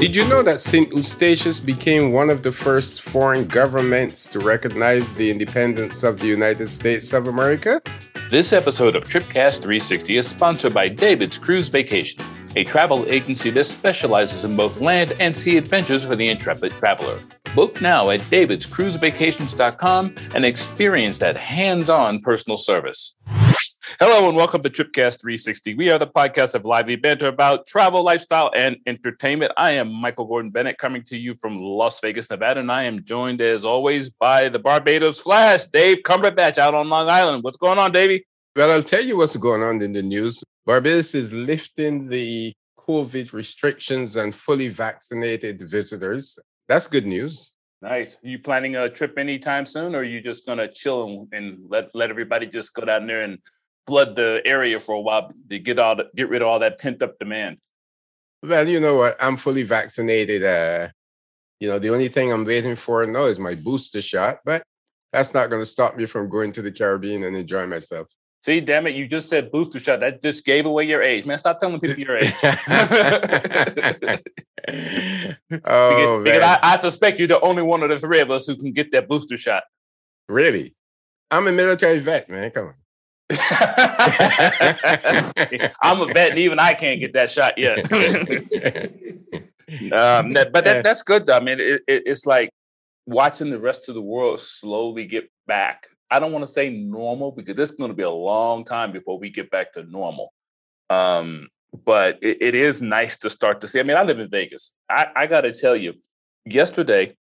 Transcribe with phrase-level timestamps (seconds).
[0.00, 0.92] Did you know that St.
[0.92, 6.68] Eustatius became one of the first foreign governments to recognize the independence of the United
[6.68, 7.80] States of America?
[8.28, 12.22] This episode of Tripcast 360 is sponsored by David's Cruise Vacation,
[12.56, 17.18] a travel agency that specializes in both land and sea adventures for the intrepid traveler.
[17.54, 23.14] Book now at davidscruisevacations.com and experience that hands on personal service.
[24.00, 25.74] Hello and welcome to Tripcast 360.
[25.74, 29.52] We are the podcast of lively banter about travel, lifestyle, and entertainment.
[29.58, 33.04] I am Michael Gordon Bennett coming to you from Las Vegas, Nevada, and I am
[33.04, 37.44] joined as always by the Barbados Flash, Dave Cumberbatch out on Long Island.
[37.44, 38.26] What's going on, Davey?
[38.56, 40.42] Well, I'll tell you what's going on in the news.
[40.64, 46.38] Barbados is lifting the COVID restrictions and fully vaccinated visitors.
[46.68, 47.52] That's good news.
[47.82, 48.16] Nice.
[48.24, 51.94] Are you planning a trip anytime soon, or are you just gonna chill and let
[51.94, 53.38] let everybody just go down there and
[53.86, 56.78] flood the area for a while to get all the, get rid of all that
[56.78, 57.58] pent up demand?
[58.42, 59.16] Well, you know what?
[59.20, 60.44] I'm fully vaccinated.
[60.44, 60.88] Uh,
[61.60, 64.62] you know, the only thing I'm waiting for now is my booster shot, but
[65.12, 68.08] that's not going to stop me from going to the Caribbean and enjoying myself.
[68.42, 70.00] See, damn it, you just said booster shot.
[70.00, 71.24] That just gave away your age.
[71.24, 72.34] Man, stop telling people your age.
[75.64, 78.46] oh, because, because I, I, suspect you're the only one of the three of us
[78.46, 79.62] who can get that booster shot.
[80.28, 80.74] Really?
[81.30, 82.50] I'm a military vet, man.
[82.50, 82.74] Come on.
[83.30, 83.38] I'm
[86.00, 87.78] a vet, and even I can't get that shot yet.
[89.92, 91.24] um, that, but that, that's good.
[91.26, 91.36] Though.
[91.36, 92.50] I mean, it, it, it's like
[93.06, 95.86] watching the rest of the world slowly get back.
[96.10, 99.18] I don't want to say normal because it's going to be a long time before
[99.18, 100.32] we get back to normal.
[100.90, 101.48] Um,
[101.84, 103.80] but it, it is nice to start to see.
[103.80, 104.72] I mean, I live in Vegas.
[104.88, 105.94] I, I got to tell you,
[106.44, 107.16] yesterday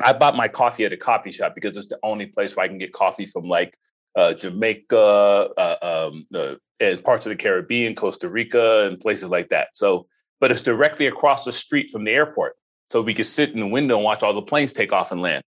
[0.00, 2.68] I bought my coffee at a coffee shop because it's the only place where I
[2.68, 3.76] can get coffee from like
[4.16, 9.48] uh, Jamaica, uh, um, uh, and parts of the Caribbean, Costa Rica, and places like
[9.50, 9.68] that.
[9.74, 10.06] So,
[10.40, 12.56] but it's directly across the street from the airport,
[12.90, 15.22] so we could sit in the window and watch all the planes take off and
[15.22, 15.42] land.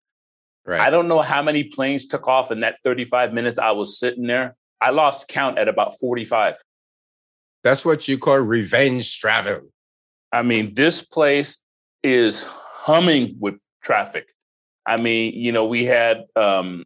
[0.67, 0.81] Right.
[0.81, 4.27] I don't know how many planes took off in that 35 minutes I was sitting
[4.27, 4.57] there.
[4.81, 6.57] I lost count at about 45.
[7.63, 9.61] That's what you call revenge travel.
[10.33, 11.59] I mean, this place
[12.03, 14.27] is humming with traffic.
[14.87, 16.85] I mean, you know, we had um,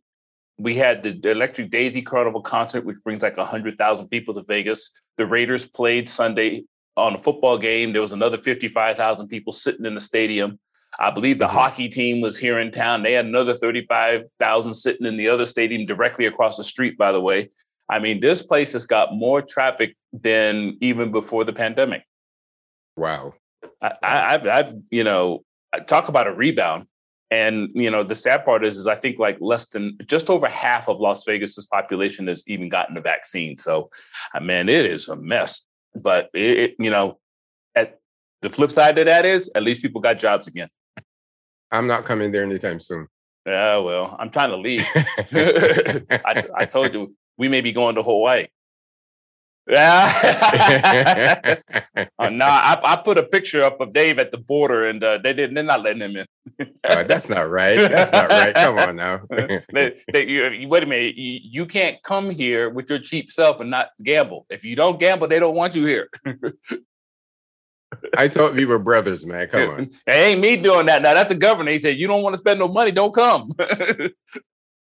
[0.59, 4.91] we had the Electric Daisy Carnival concert, which brings like hundred thousand people to Vegas.
[5.17, 6.65] The Raiders played Sunday
[6.97, 7.93] on a football game.
[7.93, 10.59] There was another fifty-five thousand people sitting in the stadium.
[10.99, 11.55] I believe the mm-hmm.
[11.55, 13.03] hockey team was here in town.
[13.03, 16.99] They had another thirty-five thousand sitting in the other stadium directly across the street.
[16.99, 17.51] By the way,
[17.89, 22.03] I mean this place has got more traffic than even before the pandemic.
[22.97, 23.35] Wow.
[23.81, 25.45] I, have I've, you know,
[25.87, 26.87] talk about a rebound.
[27.31, 30.49] And you know, the sad part is, is I think like less than just over
[30.49, 33.57] half of Las Vegas's population has even gotten the vaccine.
[33.57, 33.91] So,
[34.35, 35.63] uh, man, it is a mess.
[35.95, 37.19] But it, it, you know,
[37.75, 37.99] at
[38.41, 40.69] the flip side of that is, at least people got jobs again.
[41.71, 43.09] I'm not coming there anytime soon.
[43.45, 44.85] Yeah, well, I'm trying to leave.
[44.95, 48.47] I, I told you we may be going to Hawaii.
[49.69, 51.57] Yeah.
[52.19, 55.19] uh, nah, I, I, put a picture up of Dave at the border, and uh,
[55.19, 55.55] they didn't.
[55.55, 56.27] They're not letting him in.
[56.85, 57.77] uh, that's not right.
[57.77, 58.55] That's not right.
[58.55, 59.21] Come on now.
[59.73, 61.17] they, they, you, wait a minute.
[61.17, 64.47] You, you, can't come here with your cheap self and not gamble.
[64.49, 66.09] If you don't gamble, they don't want you here.
[68.17, 69.49] I thought we were brothers, man.
[69.49, 69.91] Come on.
[70.07, 71.03] It ain't me doing that.
[71.03, 71.73] Now that's the governor.
[71.73, 73.53] He said, "You don't want to spend no money, don't come."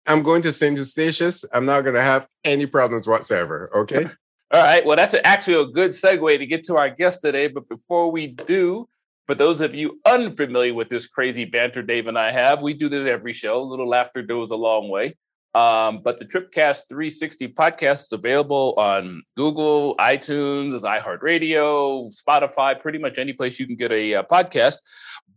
[0.06, 0.76] I'm going to St.
[0.78, 1.44] Eustatius.
[1.52, 3.70] I'm not going to have any problems whatsoever.
[3.74, 4.06] Okay.
[4.50, 4.84] All right.
[4.84, 7.48] Well, that's actually a good segue to get to our guest today.
[7.48, 8.88] But before we do,
[9.26, 12.88] for those of you unfamiliar with this crazy banter Dave and I have, we do
[12.88, 13.60] this every show.
[13.60, 15.16] A little laughter goes a long way.
[15.54, 23.18] Um, but the Tripcast 360 podcast is available on Google, iTunes, iHeartRadio, Spotify, pretty much
[23.18, 24.76] any place you can get a uh, podcast.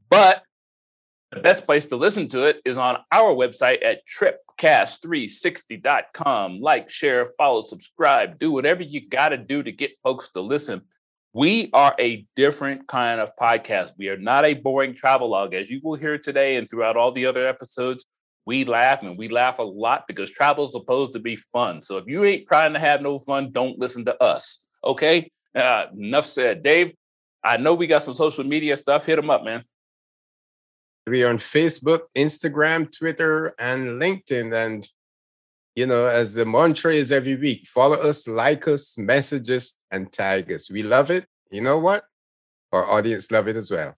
[0.09, 0.43] But
[1.31, 6.59] the best place to listen to it is on our website at tripcast360.com.
[6.59, 10.81] Like, share, follow, subscribe, do whatever you got to do to get folks to listen.
[11.33, 13.93] We are a different kind of podcast.
[13.97, 17.13] We are not a boring travel log, as you will hear today and throughout all
[17.13, 18.05] the other episodes.
[18.45, 21.81] We laugh and we laugh a lot because travel is supposed to be fun.
[21.81, 24.59] So if you ain't trying to have no fun, don't listen to us.
[24.83, 25.31] Okay?
[25.55, 26.61] Uh, enough said.
[26.61, 26.93] Dave,
[27.41, 29.05] I know we got some social media stuff.
[29.05, 29.63] Hit them up, man.
[31.07, 34.53] We are on Facebook, Instagram, Twitter, and LinkedIn.
[34.53, 34.87] And,
[35.75, 40.11] you know, as the mantra is every week, follow us, like us, message us, and
[40.11, 40.69] tag us.
[40.69, 41.25] We love it.
[41.49, 42.03] You know what?
[42.71, 43.95] Our audience love it as well.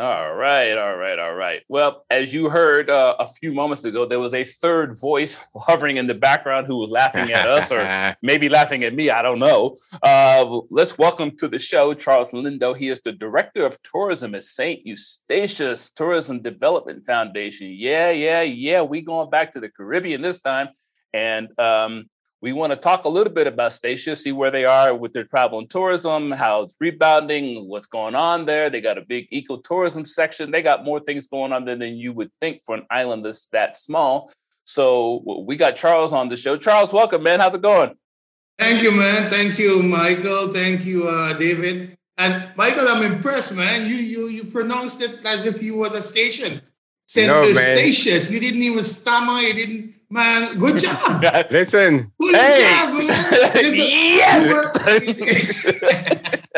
[0.00, 1.62] All right, all right, all right.
[1.66, 5.96] Well, as you heard uh, a few moments ago, there was a third voice hovering
[5.96, 9.10] in the background who was laughing at us or maybe laughing at me.
[9.10, 9.76] I don't know.
[10.00, 12.76] Uh, let's welcome to the show Charles Lindo.
[12.76, 14.86] He is the Director of Tourism at St.
[14.86, 17.74] Eustatius Tourism Development Foundation.
[17.76, 18.82] Yeah, yeah, yeah.
[18.82, 20.68] We going back to the Caribbean this time.
[21.12, 22.08] And um,
[22.40, 25.24] we want to talk a little bit about Statia, see where they are with their
[25.24, 28.70] travel and tourism, how it's rebounding, what's going on there.
[28.70, 30.50] They got a big ecotourism section.
[30.50, 33.46] They got more things going on there than you would think for an island that's
[33.46, 34.30] that small.
[34.64, 36.56] So we got Charles on the show.
[36.56, 37.40] Charles, welcome, man.
[37.40, 37.96] How's it going?
[38.58, 39.28] Thank you, man.
[39.28, 40.52] Thank you, Michael.
[40.52, 41.96] Thank you, uh, David.
[42.18, 43.86] And Michael, I'm impressed, man.
[43.86, 46.60] You you you pronounced it as if you was a Statian.
[47.06, 48.30] Said no, Eustatius.
[48.30, 49.40] You didn't even stammer.
[49.40, 51.22] You didn't Man, good job.
[51.50, 52.10] Listen.
[52.18, 52.62] Good hey.
[52.62, 52.94] job,
[53.64, 54.78] yes.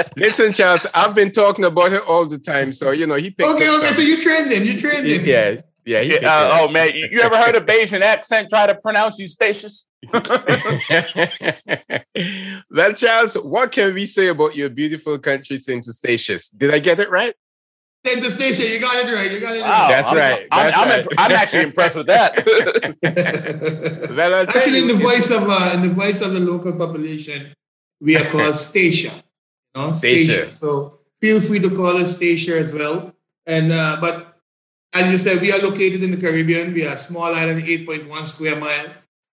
[0.16, 2.72] Listen, Charles, I've been talking about it all the time.
[2.72, 3.90] So, you know, he picked Okay, okay.
[3.90, 4.64] So you trending.
[4.64, 5.24] You trending.
[5.24, 5.60] Yeah.
[5.84, 6.00] Yeah.
[6.00, 6.94] yeah uh, oh, man.
[6.94, 9.86] You, you ever heard a Bajan accent try to pronounce Eustatius?
[12.70, 15.84] well, Charles, what can we say about your beautiful country, St.
[15.84, 16.50] Eustatius?
[16.50, 17.34] Did I get it right?
[18.02, 18.64] Take the station.
[18.64, 19.30] You got it right.
[19.30, 19.88] You got it wow, right.
[19.90, 20.46] That's I'm, right.
[20.50, 21.06] I'm, That's I'm, right.
[21.18, 22.46] I'm, actually impressed with that.
[24.16, 27.52] well, actually, in the voice of uh, in the voice of the local population,
[28.00, 29.12] we are called Statia.
[29.12, 30.50] You know, Statia.
[30.50, 33.14] So feel free to call us Statia as well.
[33.46, 34.38] And uh, but
[34.94, 36.72] as you said, we are located in the Caribbean.
[36.72, 38.86] We are a small island, 8.1 square mile,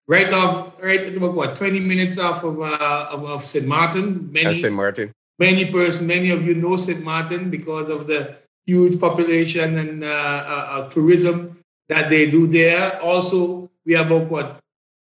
[0.06, 3.66] right off, right about what, 20 minutes off of uh, of, of St.
[3.66, 4.30] Martin.
[4.30, 4.74] Many, St.
[4.74, 5.12] Martin.
[5.38, 7.02] Many person, many of you know St.
[7.02, 8.36] Martin because of the
[8.68, 11.56] huge population and uh, uh, uh, tourism
[11.88, 13.00] that they do there.
[13.00, 14.60] Also, we are about what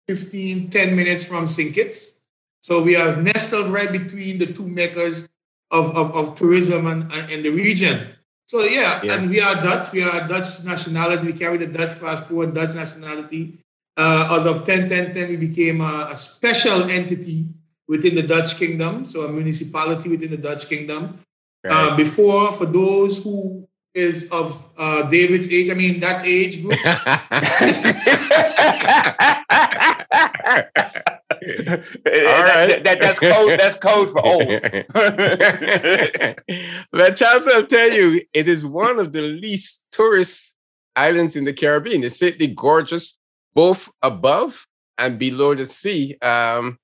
[0.07, 1.75] 15, 10 minutes from St.
[1.75, 2.23] Kitts.
[2.61, 5.27] So we are nestled right between the two makers
[5.71, 8.07] of, of, of tourism and, in the region.
[8.45, 9.91] So yeah, yeah, and we are Dutch.
[9.91, 11.27] We are Dutch nationality.
[11.27, 13.59] We carry the Dutch passport, Dutch nationality.
[13.95, 17.45] Uh, as of 10, 10, 10, we became a, a special entity
[17.87, 21.19] within the Dutch kingdom, so a municipality within the Dutch kingdom.
[21.63, 21.73] Right.
[21.73, 26.73] Uh, before, for those who is of uh, David's age, I mean that age group.
[31.31, 32.67] All right.
[32.67, 33.59] That, that, that's code.
[33.59, 34.47] That's code for old.
[36.91, 40.55] but Charles, I'll tell you, it is one of the least tourist
[40.95, 42.03] islands in the Caribbean.
[42.03, 43.17] It's certainly gorgeous,
[43.53, 44.67] both above
[44.97, 46.17] and below the sea.
[46.21, 46.79] Um,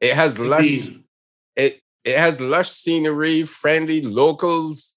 [0.00, 0.90] it has less.
[1.56, 4.96] It it has lush scenery, friendly locals,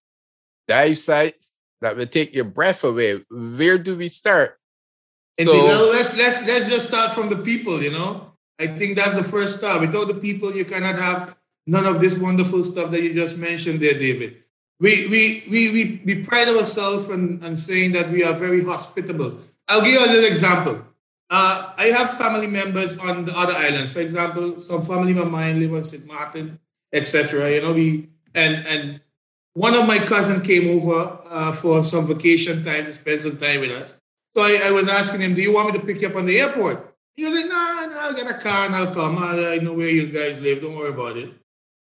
[0.67, 1.51] dive sites
[1.81, 3.19] that will take your breath away.
[3.29, 4.57] Where do we start?
[5.39, 7.81] So, well, let's let's let's just start from the people.
[7.81, 9.81] You know, I think that's the first start.
[9.81, 11.35] Without the people, you cannot have
[11.65, 14.44] none of this wonderful stuff that you just mentioned there, David.
[14.79, 19.39] We we we we, we pride ourselves on, on saying that we are very hospitable.
[19.67, 20.85] I'll give you a little example.
[21.29, 23.91] Uh, I have family members on the other islands.
[23.91, 26.06] For example, some family of mine live on St.
[26.06, 26.59] Martin
[26.94, 27.51] etc.
[27.51, 29.01] You know, we and and
[29.54, 33.62] one of my cousin came over uh, for some vacation time to spend some time
[33.62, 34.00] with us.
[34.36, 36.25] So I, I, was asking him, "Do you want me to pick you up on
[36.25, 39.18] the airport?" He was like, "No, no, I'll get a car and I'll come.
[39.18, 40.62] I, I know where you guys live.
[40.62, 41.30] Don't worry about it."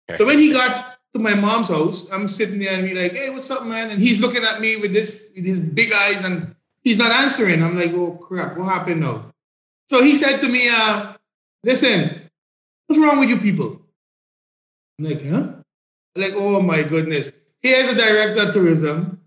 [0.09, 0.17] Okay.
[0.17, 3.29] So when he got to my mom's house, I'm sitting there and be like, "Hey,
[3.29, 6.55] what's up, man?" And he's looking at me with this with his big eyes and
[6.83, 7.63] he's not answering.
[7.63, 9.33] I'm like, "Oh crap, what happened now?"
[9.89, 11.13] So he said to me, uh,
[11.63, 12.29] "Listen,
[12.85, 13.81] what's wrong with you people?"
[14.99, 15.53] I'm like, huh?
[16.15, 17.31] Like, oh my goodness.
[17.61, 19.21] Here's a director of tourism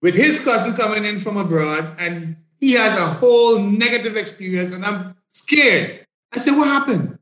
[0.00, 4.84] with his cousin coming in from abroad, and he has a whole negative experience, and
[4.84, 6.06] I'm scared.
[6.32, 7.18] I said, what happened?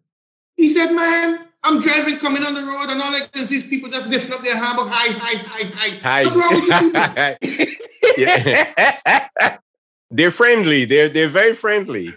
[0.57, 3.65] He said, man, I'm driving, coming on the road, and all I can see is
[3.65, 5.99] people just lifting up their hand, hi, hi, hi, hi.
[6.03, 6.25] Hi.
[6.25, 7.81] What's wrong with you people?
[10.11, 10.85] they're friendly.
[10.85, 12.15] They're they're very friendly.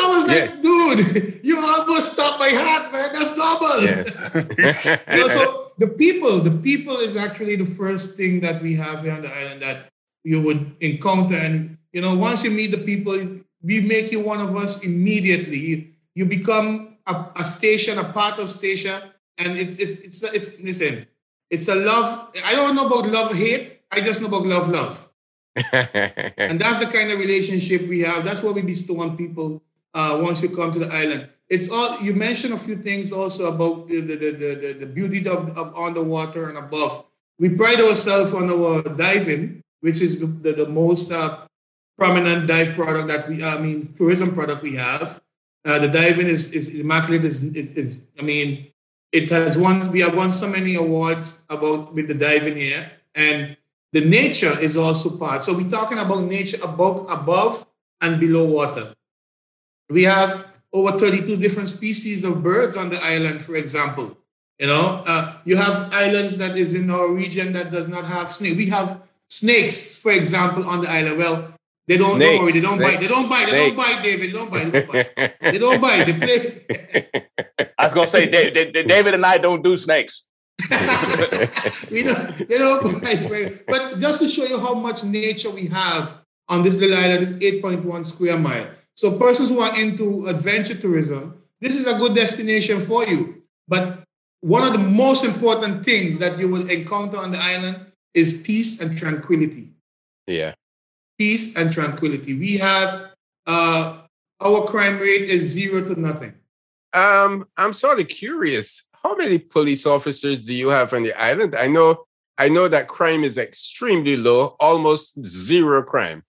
[0.00, 0.60] I was like, yeah.
[0.62, 3.12] dude, you almost stopped my heart, man.
[3.12, 3.82] That's normal.
[3.82, 4.08] Yes.
[5.12, 9.02] you know, so the people, the people is actually the first thing that we have
[9.02, 9.90] here on the island that
[10.24, 11.34] you would encounter.
[11.34, 13.14] And you know, once you meet the people,
[13.62, 15.58] we make you one of us immediately.
[15.58, 19.02] You, you become a, a, Statian, a part of Statia,
[19.38, 21.06] and it's it's it's it's listen,
[21.50, 22.30] it's a love.
[22.44, 23.82] I don't know about love hate.
[23.90, 25.08] I just know about love love.
[25.72, 28.24] and that's the kind of relationship we have.
[28.24, 29.62] That's what we bestow on people
[29.94, 31.28] uh, once you come to the island.
[31.48, 35.26] It's all you mentioned a few things also about the the, the, the, the beauty
[35.26, 37.04] of, of underwater and above.
[37.38, 41.38] We pride ourselves on our diving, which is the, the, the most uh,
[41.98, 45.20] prominent dive product that we, I mean, tourism product we have.
[45.64, 47.24] Uh, the diving is, is immaculate.
[47.24, 48.68] Is, is, I mean,
[49.10, 52.90] it has won, we have won so many awards about with the diving here.
[53.14, 53.56] And
[53.92, 55.42] the nature is also part.
[55.42, 57.66] So we're talking about nature above, above
[58.00, 58.94] and below water.
[59.90, 64.16] We have over 32 different species of birds on the island, for example.
[64.58, 68.30] You know, uh, you have islands that is in our region that does not have
[68.30, 68.56] snake.
[68.56, 71.18] We have snakes, for example, on the island.
[71.18, 71.54] Well,
[71.86, 72.92] they don't, don't worry, they don't snakes.
[72.92, 73.00] bite.
[73.00, 73.50] They don't bite.
[73.50, 73.66] They snakes.
[73.66, 74.30] don't bite, David.
[74.30, 74.70] They don't bite.
[74.70, 75.40] They don't bite.
[75.40, 76.04] they don't bite.
[76.04, 77.72] They play.
[77.78, 80.26] I was gonna say David, David and I don't do snakes.
[81.90, 83.64] we don't, they don't bite.
[83.66, 87.32] But just to show you how much nature we have on this little island, is
[87.34, 88.68] 8.1 square mile.
[89.00, 93.44] So persons who are into adventure tourism, this is a good destination for you.
[93.66, 94.04] But
[94.42, 98.78] one of the most important things that you will encounter on the island is peace
[98.82, 99.68] and tranquility.
[100.26, 100.52] Yeah.
[101.18, 102.34] Peace and tranquility.
[102.34, 103.12] We have
[103.46, 104.02] uh
[104.38, 106.34] our crime rate is zero to nothing.
[106.92, 108.82] Um, I'm sort of curious.
[109.02, 111.56] How many police officers do you have on the island?
[111.56, 112.04] I know
[112.36, 116.22] I know that crime is extremely low, almost zero crime.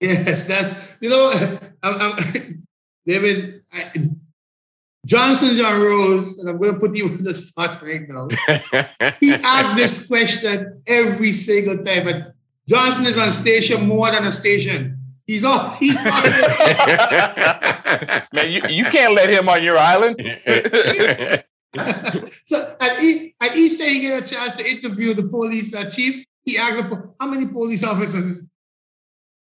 [0.00, 2.66] Yes, that's you know, I'm, I'm,
[3.06, 3.92] David I,
[5.06, 8.26] Johnson John Rose, and I'm going to put you on the spot right now.
[9.20, 12.34] he asks this question every single time, but
[12.68, 14.98] Johnson is on Statia more than a Statian.
[15.26, 16.04] He's all he's on
[18.32, 20.16] Man, you, you can't let him on your island.
[22.44, 25.88] so at each, at each day he get a chance to interview the police uh,
[25.90, 26.82] chief, he asks
[27.20, 28.46] how many police officers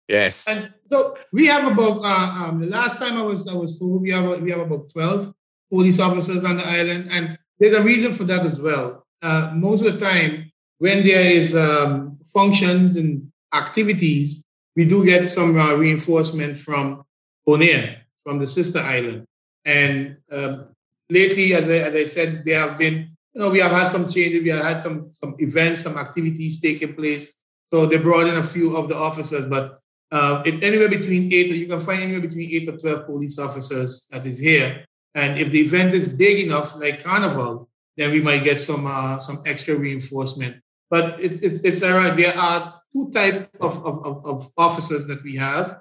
[0.09, 0.47] Yes.
[0.47, 4.01] And so we have about uh, um, the last time I was I was told
[4.01, 5.31] we have we have about twelve
[5.69, 9.05] police officers on the island, and there's a reason for that as well.
[9.21, 14.43] Uh, most of the time, when there is um, functions and activities,
[14.75, 17.03] we do get some uh, reinforcement from
[17.47, 19.25] Bonaire, from the sister island.
[19.63, 20.69] And um,
[21.11, 24.07] lately, as I, as I said, there have been, you know, we have had some
[24.09, 24.41] changes.
[24.41, 27.39] We have had some some events, some activities taking place.
[27.71, 29.79] So they brought in a few of the officers, but
[30.11, 33.37] uh, it's anywhere between eight, or you can find anywhere between eight or 12 police
[33.37, 34.85] officers that is here.
[35.15, 39.19] And if the event is big enough, like Carnival, then we might get some uh,
[39.19, 40.61] some extra reinforcement.
[40.89, 42.17] But it, it's it's around.
[42.17, 45.79] There are two type of, of, of, officers that we have.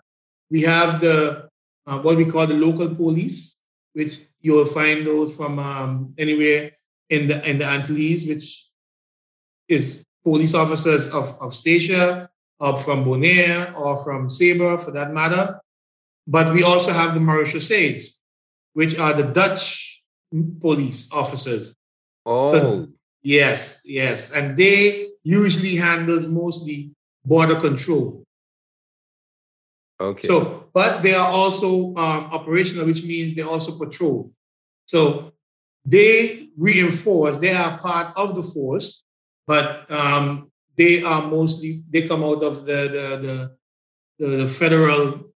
[0.51, 1.49] We have the
[1.87, 3.57] uh, what we call the local police,
[3.93, 6.73] which you will find those from um, anywhere
[7.09, 8.69] in the in the Antilles, which
[9.69, 12.29] is police officers of, of Statia,
[12.61, 15.61] or from Bonaire or from Saba for that matter.
[16.27, 18.19] But we also have the Marechaussees,
[18.75, 20.03] which are the Dutch
[20.61, 21.75] police officers.
[22.27, 22.47] Oh.
[22.47, 22.89] So,
[23.23, 24.31] yes, yes.
[24.33, 26.91] And they usually handles mostly
[27.25, 28.25] border control.
[30.01, 30.27] Okay.
[30.27, 34.33] So, but they are also um, operational, which means they also patrol.
[34.87, 35.33] So
[35.85, 39.05] they reinforce, they are part of the force,
[39.47, 43.57] but um, they are mostly they come out of the the
[44.19, 45.33] the, the federal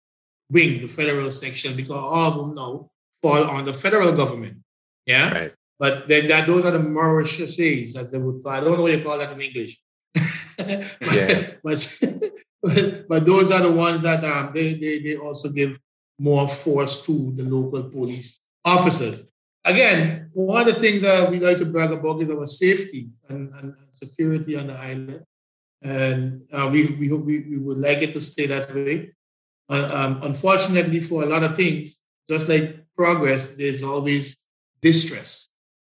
[0.49, 2.89] wing, the federal section, because all of them now
[3.21, 4.57] fall on the federal government.
[5.05, 5.31] Yeah.
[5.31, 5.53] Right.
[5.77, 8.53] But then that those are the Marechaussees, as they would call.
[8.53, 9.77] I don't know what you call that in English.
[10.13, 11.41] but, yeah.
[11.63, 11.99] but,
[12.63, 15.77] but, but those are the ones that um, they, they they also give
[16.19, 19.27] more force to the local police officers
[19.65, 23.53] again, one of the things that we like to brag about is our safety and,
[23.55, 25.23] and security on the island
[25.83, 29.13] and uh, we, we, we would like it to stay that way.
[29.69, 31.99] Uh, um, unfortunately, for a lot of things,
[32.29, 34.37] just like progress, there's always
[34.81, 35.49] distress.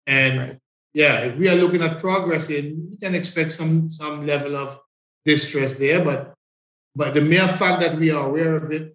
[0.06, 0.58] And right.
[0.92, 4.78] yeah, if we are looking at progress, in, we can expect some some level of
[5.24, 6.04] distress there.
[6.04, 6.34] But
[6.94, 8.94] but the mere fact that we are aware of it,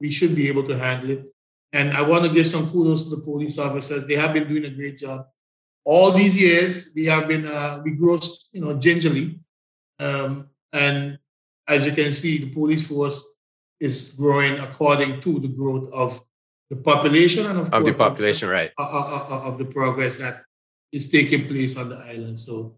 [0.00, 1.24] we should be able to handle it.
[1.72, 4.06] And I want to give some kudos to the police officers.
[4.06, 5.26] They have been doing a great job.
[5.84, 8.18] All these years, we have been uh, we grow,
[8.52, 9.40] you know, gingerly
[10.00, 11.18] um, and
[11.68, 13.24] as you can see, the police force
[13.80, 16.20] is growing according to the growth of
[16.70, 18.70] the population and of, of the population, of, right?
[18.78, 20.42] Of, of, of, the progress that
[20.92, 22.38] is taking place on the island.
[22.38, 22.76] So,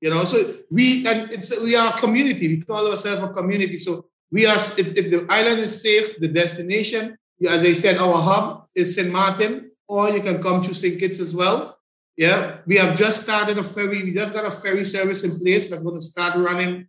[0.00, 2.48] you know, so we and it's we are a community.
[2.48, 3.76] We call ourselves a community.
[3.78, 4.56] So we are.
[4.56, 7.16] If, if the island is safe, the destination,
[7.48, 9.10] as I said, our hub is St.
[9.10, 10.98] Martin, or you can come to St.
[11.00, 11.73] Kitts as well.
[12.16, 14.02] Yeah, we have just started a ferry.
[14.04, 16.86] We just got a ferry service in place that's going to start running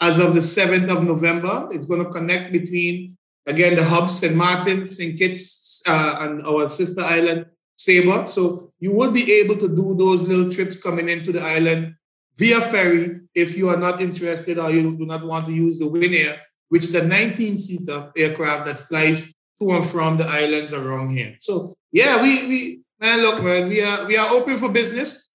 [0.00, 1.68] as of the 7th of November.
[1.72, 3.16] It's going to connect between,
[3.46, 4.34] again, the hub, St.
[4.34, 5.18] Martin, St.
[5.18, 8.28] Kitts, uh, and our sister island, Saba.
[8.28, 11.94] So you will be able to do those little trips coming into the island
[12.36, 15.86] via ferry if you are not interested or you do not want to use the
[15.86, 16.36] Winair,
[16.68, 21.36] which is a 19-seater aircraft that flies to and from the islands around here.
[21.40, 25.28] So yeah, we we Man, look, man, we are we are open for business.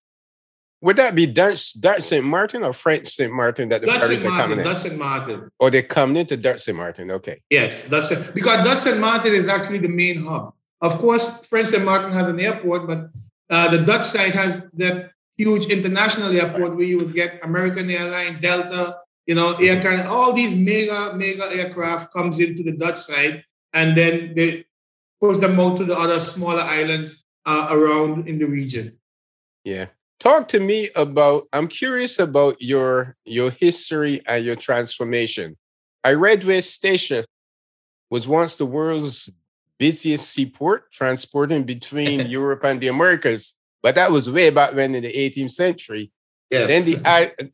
[0.82, 2.26] Would that be Dutch Dutch St.
[2.26, 3.32] Martin or French St.
[3.32, 4.34] Martin that the Dutch Paris St.
[4.34, 4.66] are coming in?
[4.66, 4.98] Dutch St.
[4.98, 5.52] Martin.
[5.60, 6.76] Or they're coming into Dutch St.
[6.76, 7.12] Martin.
[7.12, 7.42] Okay.
[7.50, 9.00] Yes, Dutch because Dutch St.
[9.00, 10.54] Martin is actually the main hub.
[10.82, 11.86] Of course, French St.
[11.86, 13.10] Martin has an airport, but
[13.52, 18.40] uh, the Dutch side has that huge international airport where you would get American Airlines,
[18.40, 23.44] Delta, you know, Air Canada, all these mega, mega aircraft comes into the Dutch side,
[23.74, 24.66] and then they
[25.20, 28.98] push them out to the other smaller islands uh, around in the region.
[29.64, 29.88] Yeah.
[30.20, 31.48] Talk to me about.
[31.52, 35.58] I'm curious about your your history and your transformation.
[36.04, 36.56] I read St.
[36.56, 37.26] Eustatius
[38.10, 39.30] was once the world's
[39.80, 43.56] busiest seaport, transporting between Europe and the Americas.
[43.82, 46.12] But that was way back when in the 18th century.
[46.52, 46.68] Yes.
[46.68, 46.84] Then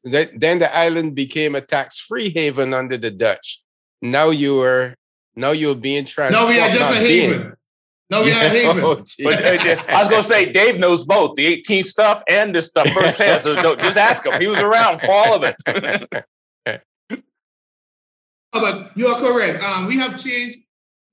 [0.04, 3.64] the then- the island became a tax-free haven under the Dutch.
[4.02, 4.94] Now you are
[5.36, 6.48] now you're being transformed.
[6.48, 7.54] no, we are just a haven.
[8.10, 8.74] No, we Yeah.
[8.80, 12.68] Oh, But uh, I was gonna say Dave knows both the 18th stuff and this
[12.68, 13.42] stuff firsthand.
[13.42, 14.40] So don't, just ask him.
[14.40, 15.56] He was around for all of it.
[18.54, 19.62] Oh, but you are correct.
[19.62, 20.60] Um, we have changed.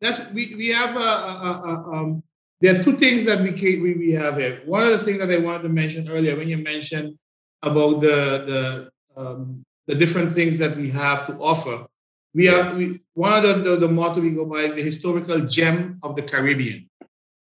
[0.01, 2.23] That's we we have a, a, a, um.
[2.61, 4.63] There are two things that we ca- we we have here.
[4.65, 7.19] One of the things that I wanted to mention earlier when you mentioned
[7.61, 11.87] about the the um, the different things that we have to offer.
[12.35, 15.41] We are we one of the, the, the motto we go by is the historical
[15.47, 16.91] gem of the Caribbean.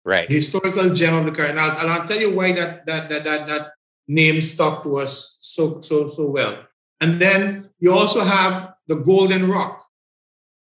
[0.05, 0.29] right.
[0.29, 1.59] The historical gem of the Caribbean.
[1.59, 3.73] And I'll, and I'll tell you why that that that that that
[4.07, 6.59] name stuck to us so so so well.
[7.01, 9.85] And then you also have the Golden Rock,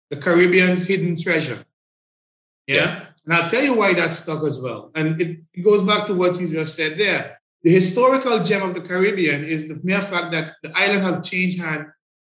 [0.09, 1.63] the Caribbean's hidden treasure.
[2.67, 2.75] Yeah.
[2.75, 3.13] Yes.
[3.25, 4.91] And I'll tell you why that stuck as well.
[4.95, 7.39] And it, it goes back to what you just said there.
[7.63, 11.59] The historical gem of the Caribbean is the mere fact that the island has changed
[11.59, 11.87] hand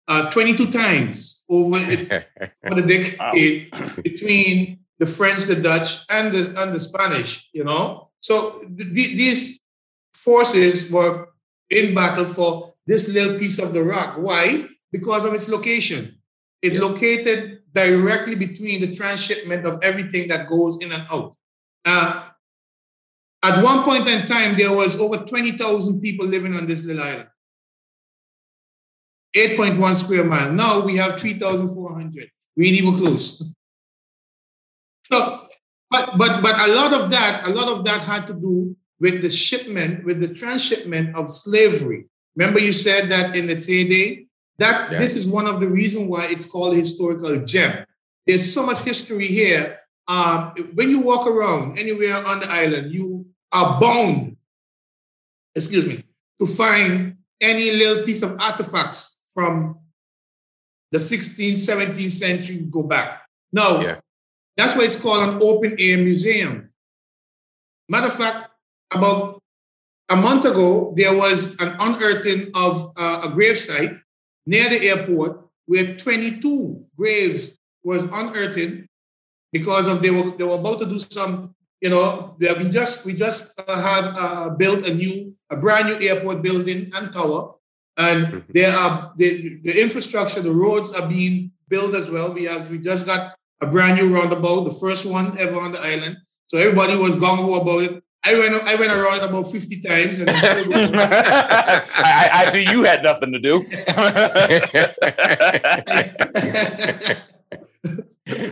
[0.08, 2.12] uh, 22 times over its
[2.70, 3.72] over the decade
[4.04, 7.50] between the French, the Dutch, and the and the Spanish.
[7.54, 9.60] You know, so th- th- these
[10.14, 11.28] forces were
[11.70, 14.18] in battle for this little piece of the rock.
[14.18, 14.68] Why?
[14.92, 16.16] Because of its location.
[16.62, 16.80] It Yeah.
[16.82, 21.36] located directly between the transshipment of everything that goes in and out.
[21.86, 22.26] Uh,
[23.44, 27.28] at one point in time, there was over 20,000 people living on this little island.
[29.38, 30.52] 8.1 square mile.
[30.52, 32.30] Now we have 3,400.
[32.56, 33.54] We ain't even close.
[35.04, 35.47] So,
[35.89, 39.21] but but but a lot of that, a lot of that had to do with
[39.21, 42.06] the shipment, with the transshipment of slavery.
[42.36, 44.26] Remember, you said that in its heyday.
[44.60, 45.00] That Yeah.
[45.00, 47.86] this is one of the reasons why it's called a historical gem.
[48.26, 49.80] There's so much history here.
[50.08, 54.38] Um, when you walk around anywhere on the island, you are bound,
[55.56, 56.04] excuse me,
[56.39, 59.78] to find any little piece of artifacts from
[60.91, 63.21] the 16th, 17th century go back.
[63.54, 64.00] Now, Yeah.
[64.58, 66.71] that's why it's called an open air museum.
[67.88, 68.50] Matter of fact,
[68.89, 69.39] about
[70.10, 73.95] a month ago, there was an unearthing of uh, a grave site
[74.47, 78.88] near the airport where 22 graves was unearthed
[79.52, 83.13] because of they were they were about to do some you know we just we
[83.13, 87.57] just uh, have uh, built a new a brand new airport building and tower
[87.97, 88.43] and Mhm.
[88.53, 92.77] there are the, the infrastructure the roads are being built as well we have we
[92.79, 96.95] just got a brand new roundabout the first one ever on the island so everybody
[96.97, 100.29] was gung-ho about it I went I went around about 50 times and.
[100.29, 103.63] I, I- I see you had nothing to do.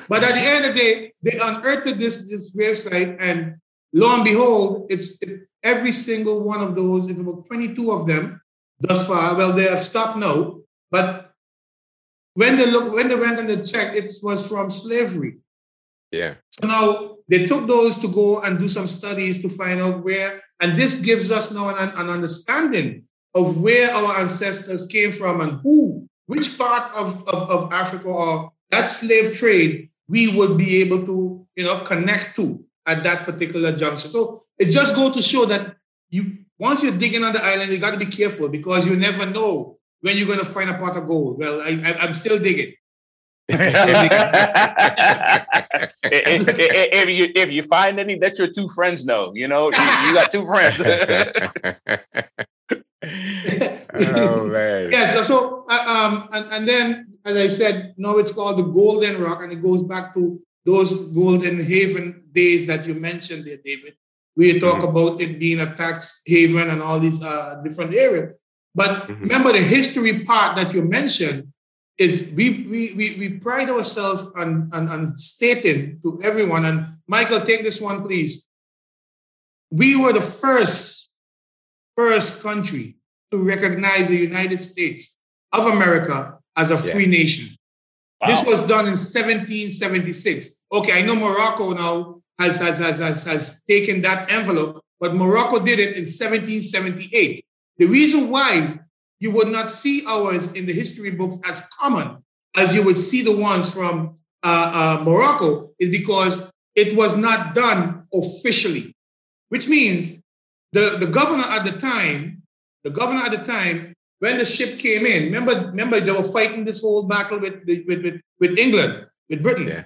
[0.07, 3.55] but at the end of the day, they unearthed this this gravesite, and
[3.93, 7.09] lo and behold, it's it, every single one of those.
[7.09, 8.41] It's about twenty two of them
[8.79, 9.35] thus far.
[9.35, 10.57] Well, they have stopped now,
[10.91, 11.33] but
[12.33, 15.37] when they look, when they went and they checked, it was from slavery.
[16.11, 16.35] yeah.
[16.51, 20.41] So now they took those to go and do some studies to find out where,
[20.61, 25.59] and this gives us now an, an understanding of where our ancestors came from and
[25.63, 31.05] who, which part of, of, of Africa or that slave trade we would be able
[31.05, 34.09] to, you know, connect to at that particular junction.
[34.11, 35.75] So it just goes to show that
[36.09, 39.25] you once you're digging on the island, you got to be careful because you never
[39.25, 41.37] know when you're going to find a pot of gold.
[41.39, 42.73] Well, I, I, I'm still digging.
[43.47, 43.59] if,
[46.03, 49.83] if- if you if you find any that your two friends know, you know, you,
[50.07, 50.81] you got two friends.
[53.95, 54.89] oh man.
[54.91, 55.13] Yes.
[55.15, 59.21] So, so uh, um, and, and then, as I said, now it's called the Golden
[59.21, 63.95] Rock, and it goes back to those Golden Haven days that you mentioned there, David.
[64.35, 68.37] We talk about it being a tax haven and all these uh, different areas.
[68.73, 69.21] But Mhm.
[69.21, 71.47] remember, the history part that you mentioned
[71.97, 76.65] is we we we, we pride ourselves on, on on stating to everyone.
[76.65, 78.49] And Michael, take this one, please.
[79.71, 81.09] We were the first
[81.95, 82.97] first country
[83.31, 85.17] to recognize the United States
[85.53, 87.19] of America as a free yeah.
[87.23, 87.57] nation.
[88.21, 88.27] Wow.
[88.27, 90.61] This was done in 1776.
[90.71, 95.63] Okay, I know Morocco now has, has, has, has, has taken that envelope, but Morocco
[95.63, 97.45] did it in 1778.
[97.77, 98.79] The reason why
[99.19, 102.23] you would not see ours in the history books as common
[102.55, 107.55] as you would see the ones from uh, uh, Morocco is because it was not
[107.55, 108.95] done officially,
[109.49, 110.23] which means
[110.71, 112.43] the, the governor at the time,
[112.83, 116.63] the governor at the time, when the ship came in, remember, remember they were fighting
[116.63, 119.67] this whole battle with, with, with, with England, with Britain.
[119.67, 119.83] Yeah.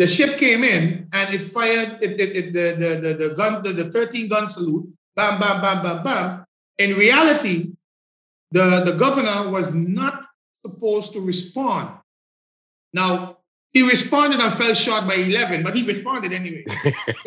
[0.00, 3.62] The ship came in and it fired it, it, it, the, the, the, the gun,
[3.62, 6.46] the, the 13 gun salute, bam, bam, bam, bam, bam.
[6.78, 7.74] In reality,
[8.50, 10.24] the, the governor was not
[10.64, 11.98] supposed to respond.
[12.94, 13.40] Now,
[13.74, 16.64] he responded and fell short by 11, but he responded anyway.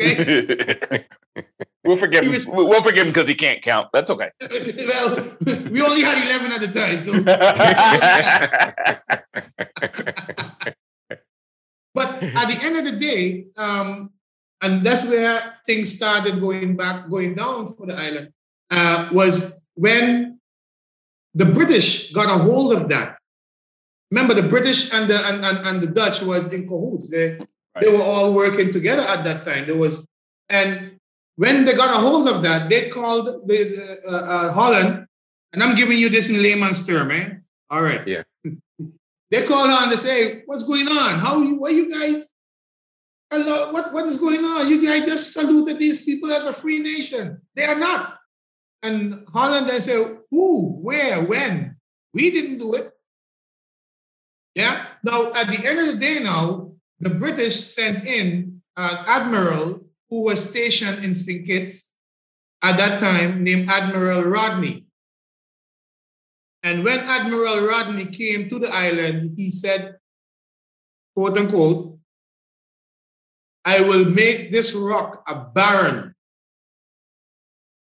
[0.02, 1.06] Okay?
[1.84, 2.32] we'll forgive him.
[2.48, 3.90] We'll forgive him because he can't count.
[3.92, 4.30] That's okay.
[4.40, 5.36] well,
[5.70, 7.00] we only had 11 at the time.
[10.64, 10.74] So.
[11.94, 14.10] but at the end of the day, um,
[14.60, 18.32] and that's where things started going back, going down for the island,
[18.70, 20.40] uh, was when
[21.34, 23.18] the British got a hold of that.
[24.10, 27.10] Remember, the British and the and, and, and the Dutch was in cahoots.
[27.10, 27.48] They right.
[27.80, 29.66] they were all working together at that time.
[29.66, 30.06] There was,
[30.48, 30.98] and
[31.36, 35.06] when they got a hold of that, they called the uh, uh, Holland,
[35.52, 37.30] and I'm giving you this in layman's term, eh?
[37.70, 38.06] All right.
[38.06, 38.22] Yeah.
[39.34, 41.18] They called on to say, "What's going on?
[41.18, 41.58] How you?
[41.68, 42.28] You guys?
[43.30, 44.68] Hello, what what is going on?
[44.68, 47.40] You guys just saluted these people as a free nation.
[47.54, 48.18] They are not."
[48.84, 51.76] And Holland then said, who, where, when?
[52.12, 52.92] We didn't do it.
[54.54, 54.84] Yeah.
[55.02, 60.24] Now, at the end of the day, now, the British sent in an admiral who
[60.24, 61.46] was stationed in St.
[61.46, 61.94] Kitts
[62.62, 64.84] at that time, named Admiral Rodney.
[66.64, 69.98] And when Admiral Rodney came to the island, he said,
[71.14, 71.98] quote unquote,
[73.64, 76.14] I will make this rock a barren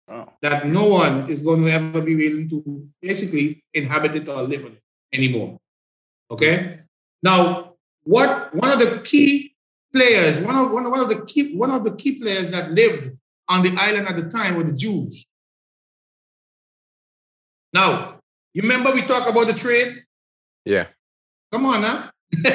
[0.08, 0.28] Oh.
[0.40, 4.64] That no one is going to ever be willing to basically inhabit it or live
[4.64, 5.58] on it anymore.
[6.30, 6.80] Okay?
[7.22, 7.74] Now,
[8.04, 9.54] what one of the key
[9.92, 13.16] players, one of one, one of the key one of the key players that lived
[13.48, 15.26] on the island at the time were the Jews.
[17.72, 18.15] Now,
[18.56, 20.02] you remember we talked about the trade?
[20.64, 20.86] Yeah.
[21.52, 22.08] Come on now.
[22.32, 22.46] These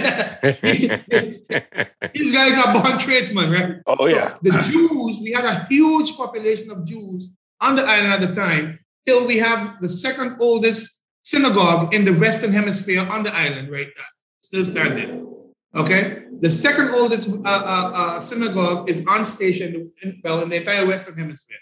[2.33, 3.75] guys are born tradesmen, right?
[3.85, 4.29] Oh, yeah.
[4.29, 8.33] So the Jews, we had a huge population of Jews on the island at the
[8.33, 13.71] time till we have the second oldest synagogue in the Western Hemisphere on the island
[13.71, 14.03] right now,
[14.41, 15.27] still standing.
[15.75, 16.23] Okay?
[16.39, 20.87] The second oldest uh, uh, uh, synagogue is on Statia in, well, in the entire
[20.87, 21.59] Western Hemisphere.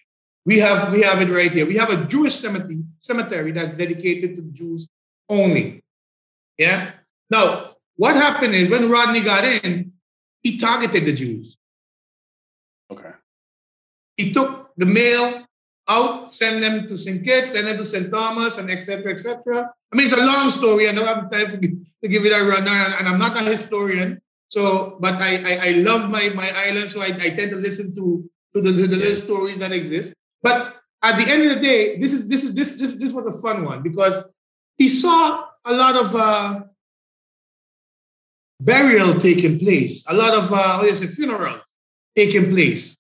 [0.50, 1.68] We have, we have it right here.
[1.68, 4.90] We have a Jewish cemetery, cemetery that's dedicated to Jews
[5.30, 5.84] only.
[6.58, 6.90] Yeah?
[7.30, 9.94] Now, what happened is when Rodney got in,
[10.42, 11.56] he targeted the Jews.
[12.90, 13.12] Okay.
[14.18, 15.46] He took the mail
[15.88, 17.24] out, sent them to St.
[17.24, 18.10] Kitts, sent them to St.
[18.10, 19.12] Thomas, and etc.
[19.12, 19.70] etc.
[19.94, 20.90] I mean, it's a long story.
[20.90, 24.20] I don't have time to give it a rundown, and I'm not a historian.
[24.50, 27.94] So, but I I, I love my my island, so I, I tend to listen
[27.94, 30.16] to to the, to the little stories that exist.
[30.42, 33.28] But at the end of the day, this is this is this this this was
[33.28, 34.24] a fun one because
[34.78, 36.64] he saw a lot of uh,
[38.60, 41.62] burial taking place, a lot of uh, what is it, funerals
[42.16, 42.98] taking place.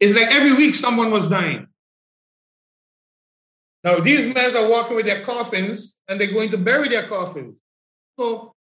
[0.00, 1.68] It's like every week someone was dying.
[3.84, 7.60] Now, these men are walking with their coffins and they're going to bury their coffins.
[8.18, 8.52] So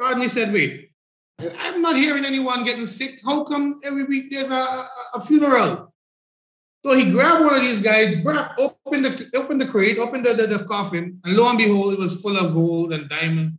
[0.00, 0.92] Rodney said, wait,
[1.60, 3.18] I'm not hearing anyone getting sick.
[3.24, 5.87] How come every week there's a, a funeral?
[6.84, 10.34] So he grabbed one of these guys, grabbed, opened the opened the crate, opened the,
[10.34, 13.58] the, the, coffin, and lo and behold, it was full of gold and diamonds.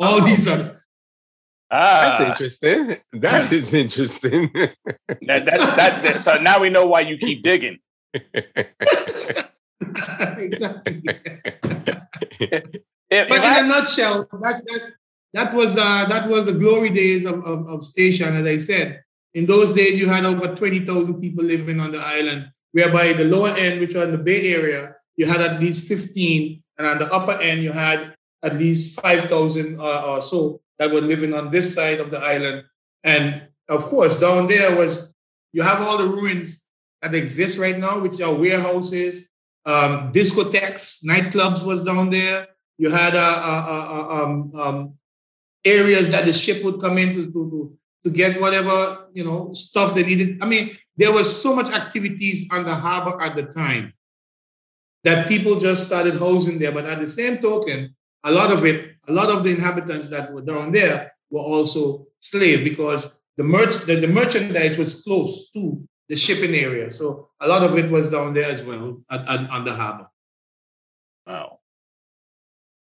[0.00, 0.26] All oh.
[0.26, 0.82] these other.
[1.70, 2.96] Ah, that's interesting.
[3.12, 4.50] That is interesting.
[4.54, 4.74] that,
[5.20, 7.78] that, that, that, so now we know why you keep digging.
[10.38, 11.02] exactly.
[13.10, 14.90] but in a nutshell, that's, that's
[15.34, 18.32] that was uh, that was the glory days of, of, of, Statia.
[18.32, 19.02] As I said,
[19.34, 23.24] in those days you had over twenty thousand people living on the island, whereby the
[23.24, 26.98] lower end, which are in the Bay Area, you had at least fifteen, and on
[26.98, 31.34] the upper end you had at least five thousand uh, or so that were living
[31.34, 32.64] on this side of the island.
[33.04, 35.14] And of course, down there was
[35.52, 36.68] you have all the ruins
[37.02, 39.28] that exist right now, which are warehouses,
[39.66, 42.46] um, discotheques, nightclubs was down there.
[42.76, 44.94] You had uh, uh, uh, um, um,
[45.64, 47.78] areas that the ship would come in to, to,
[48.10, 50.42] to, get whatever you know stuff they needed.
[50.42, 53.92] I mean, there was so much activities on the harbor at the time
[55.04, 56.72] that people just started housing there.
[56.72, 57.94] But at the same token,
[58.24, 62.06] a lot of it, a lot of the inhabitants that were down there were also
[62.20, 66.90] slave because the merch the, the merchandise was close to the shipping area.
[66.90, 70.08] So a lot of it was down there as well at, at, on the harbor.
[71.26, 71.60] Wow.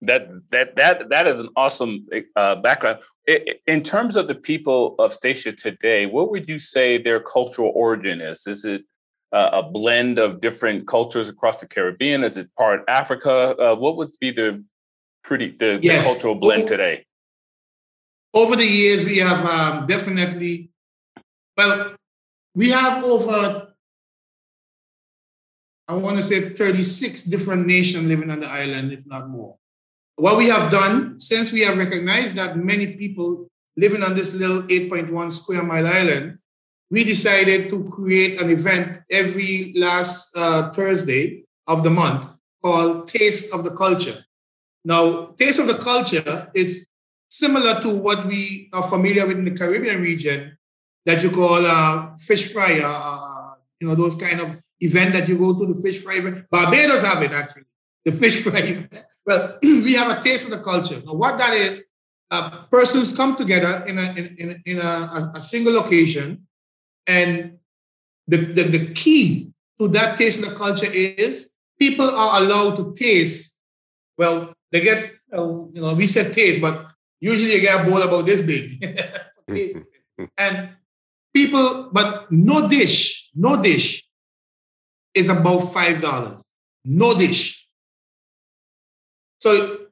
[0.03, 3.01] That that that that is an awesome uh, background.
[3.67, 8.21] In terms of the people of Statia today, what would you say their cultural origin
[8.21, 8.47] is?
[8.47, 8.83] Is it
[9.33, 12.25] uh, a blend of different cultures across the Caribbean?
[12.25, 13.55] Is it part Africa?
[13.57, 14.65] Uh, what would be the
[15.23, 16.05] pretty the, yes.
[16.05, 17.05] the cultural blend today?
[18.33, 20.71] Over the years, we have um, definitely,
[21.57, 21.95] well,
[22.55, 23.75] we have over,
[25.89, 29.57] I want to say 36 different nations living on the island, if not more.
[30.21, 34.61] What we have done, since we have recognized that many people living on this little
[34.65, 36.37] 8.1 square mile island,
[36.91, 42.29] we decided to create an event every last uh, Thursday of the month
[42.63, 44.23] called Taste of the Culture.
[44.85, 46.87] Now, Taste of the Culture is
[47.31, 50.55] similar to what we are familiar with in the Caribbean region
[51.07, 55.39] that you call uh, fish fry, uh, you know, those kind of event that you
[55.39, 56.45] go to the fish fry event.
[56.51, 57.65] Barbados have it actually,
[58.05, 58.87] the fish fry
[59.27, 61.01] Well, we have a taste of the culture.
[61.05, 61.87] Now, what that is,
[62.31, 66.47] uh, persons come together in a, in, in, in a, a single location
[67.07, 67.59] and
[68.29, 72.95] the, the, the key to that taste of the culture is people are allowed to
[72.95, 73.59] taste.
[74.17, 78.03] Well, they get, uh, you know, we said taste, but usually you get a bowl
[78.03, 78.85] about this big.
[80.39, 80.69] and
[81.35, 84.05] people, but no dish, no dish
[85.15, 86.43] is about $5.
[86.85, 87.60] No dish.
[89.41, 89.87] So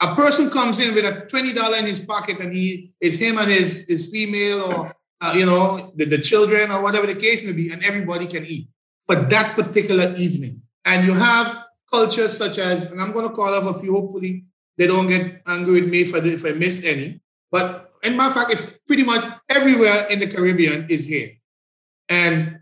[0.00, 3.48] a person comes in with a $20 in his pocket and he is him and
[3.48, 7.52] his, his female or uh, you know, the, the children or whatever the case may
[7.52, 8.68] be, and everybody can eat
[9.06, 10.62] for that particular evening.
[10.84, 14.44] And you have cultures such as, and I'm going to call off a few, hopefully
[14.78, 17.20] they don't get angry with me if I, if I miss any.
[17.50, 21.30] But in my fact, it's pretty much everywhere in the Caribbean is here.
[22.08, 22.60] And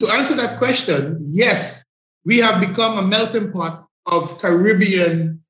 [0.00, 1.84] to answer that question, yes,
[2.24, 5.42] we have become a melting pot of Caribbean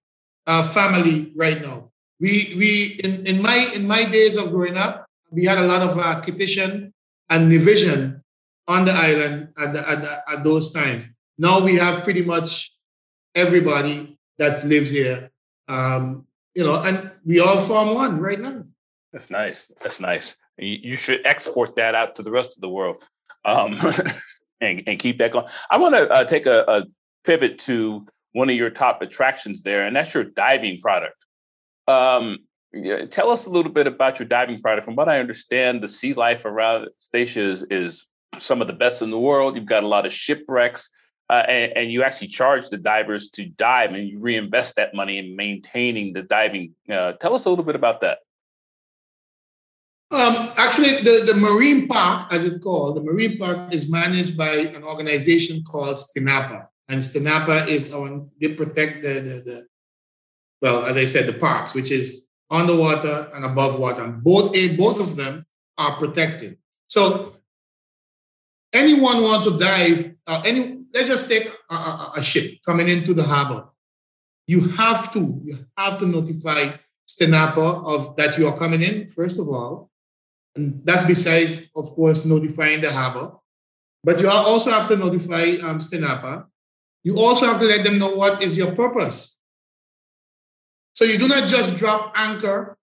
[0.46, 1.90] uh, family right now.
[2.20, 5.82] We we in, in my in my days of growing up, we had a lot
[5.82, 6.92] of uh, Kittitian
[7.28, 8.22] and Nevisian
[8.68, 11.08] on the island at, the, at, the, at those times.
[11.38, 12.72] Now we have pretty much
[13.34, 15.30] everybody that lives here,
[15.68, 18.64] um, you know, and we all form one right now.
[19.12, 19.70] That's nice.
[19.82, 20.36] That's nice.
[20.58, 23.04] You should export that out to the rest of the world
[23.44, 23.78] um,
[24.60, 25.46] and, and, keep that going.
[25.70, 26.84] I want to uh, take a, a
[27.24, 31.16] pivot to one of your top attractions there, and that's your diving product.
[31.88, 32.40] Um,
[33.10, 34.84] tell us a little bit about your diving product.
[34.84, 39.00] From what I understand, the sea life around Statia is, is some of the best
[39.00, 39.56] in the world.
[39.56, 40.90] You've got a lot of shipwrecks,
[41.30, 45.16] uh, and, and, you actually charge the divers to dive, and you reinvest that money
[45.16, 46.74] in maintaining the diving.
[46.92, 48.18] Uh, tell us a little bit about that.
[50.10, 54.56] Um, actually, the, the marine park, as it's called, the marine park is managed by
[54.76, 59.66] an organization called STINAPA, and STINAPA is on they protect the, the, the
[60.62, 64.02] well, as I said, the parks, which is underwater and above water.
[64.02, 65.44] And both, both of them
[65.76, 66.58] are protected.
[66.86, 67.36] So
[68.72, 73.14] anyone want to dive, uh, any, let's just take a, a, a, ship coming into
[73.14, 73.66] the harbor.
[74.46, 76.70] You have to, you have to notify
[77.08, 79.90] STINAPA of that you are coming in, first of all.
[80.54, 83.32] And that's besides, of course, notifying the harbor.
[84.02, 86.46] But you also have to notify um, STINAPA.
[87.02, 89.36] You also have to let them know what is your purpose
[90.96, 92.78] so you do not just drop anchor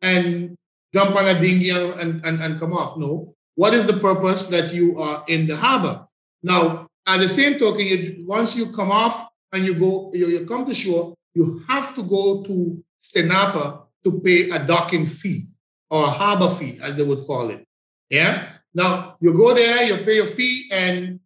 [0.00, 0.54] and
[0.94, 2.96] jump on a dinghy and, and, and come off.
[2.96, 3.34] No.
[3.56, 6.06] What is the purpose that you are in the harbor?
[6.44, 10.46] Now, at the same token, you, once you come off and you go, you, you
[10.46, 15.46] come to shore, you have to go to STINAPA to pay a docking fee
[15.90, 17.64] or a harbor fee, as they would call it.
[18.08, 18.52] Yeah.
[18.74, 21.18] Now you go there, you pay your fee, and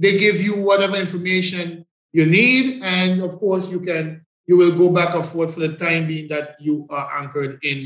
[0.00, 4.90] they give you whatever information you need, and of course you can you will go
[4.90, 7.78] back and forth for the time being that you are anchored in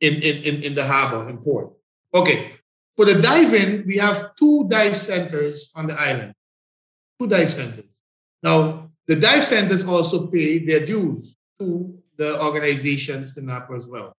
[0.00, 1.72] in in in, in the harbor in port.
[2.14, 2.52] Okay.
[2.96, 6.34] For the diving, we have two dive centers on the island.
[7.20, 8.02] Two dive centers.
[8.42, 14.12] Now, the dive centers also pay their dues to the organizations, STINAPA as well.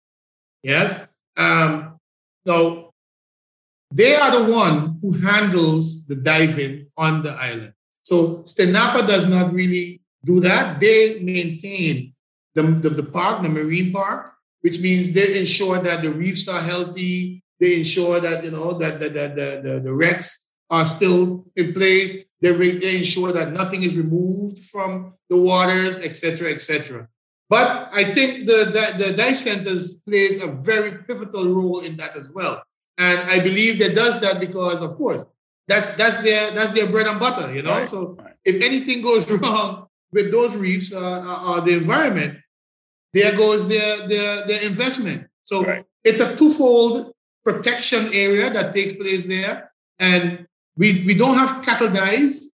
[0.63, 1.07] Yes.
[1.35, 1.99] Um,
[2.45, 2.88] now,
[3.91, 7.73] they are the one who handles the diving on the island.
[8.03, 12.13] So STINAPA does not really do that, they maintain
[12.55, 16.61] the, the, the park, the marine park, which means they ensure that the reefs are
[16.61, 17.41] healthy.
[17.59, 21.73] They ensure that, you know, that the, the, the, the, the wrecks are still in
[21.73, 22.25] place.
[22.41, 27.07] They, re- they ensure that nothing is removed from the waters, etc., etc.
[27.49, 32.15] But I think the, the, the dive centers plays a very pivotal role in that
[32.15, 32.63] as well.
[32.99, 35.25] And I believe that does that because, of course,
[35.69, 37.71] that's that's their that's their bread and butter, you know.
[37.71, 38.33] Right, so right.
[38.43, 42.37] if anything goes wrong with those reefs uh, uh, or the environment,
[43.13, 45.27] there goes their their their investment.
[45.45, 45.85] So right.
[46.03, 47.13] it's a twofold
[47.45, 52.51] protection area that takes place there, and we we don't have cattle dives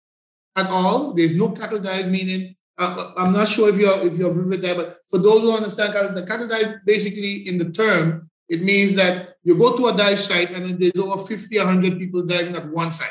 [0.55, 1.13] at all.
[1.13, 4.75] There's no cattle dives, meaning uh, I'm not sure if you're if you're with that,
[4.75, 8.95] but for those who understand cattle, the cattle dive basically in the term it means
[8.95, 12.67] that you go to a dive site and there's over 50, 100 people diving at
[12.67, 13.09] one site.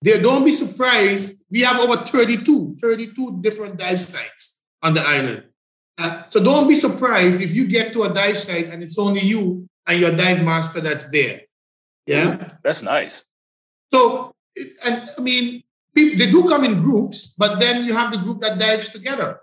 [0.00, 1.44] There, don't be surprised.
[1.50, 5.44] We have over 32, 32 different dive sites on the island.
[5.98, 9.20] Uh, so don't be surprised if you get to a dive site and it's only
[9.20, 11.42] you and your dive master that's there.
[12.06, 13.26] Yeah, that's nice.
[13.92, 14.32] So,
[14.86, 15.62] and I mean,
[15.94, 19.38] they do come in groups, but then you have the group that dives together.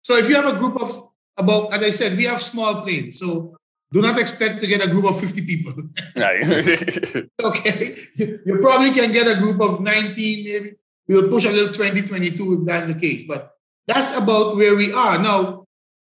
[0.00, 3.18] So if you have a group of about, as I said, we have small planes.
[3.18, 3.56] So
[3.92, 5.72] do not expect to get a group of 50 people.
[7.44, 7.96] okay.
[8.16, 10.72] You probably can get a group of 19, maybe.
[11.08, 13.24] We'll push a little 20, 22 if that's the case.
[13.28, 13.52] But
[13.86, 15.18] that's about where we are.
[15.18, 15.66] Now,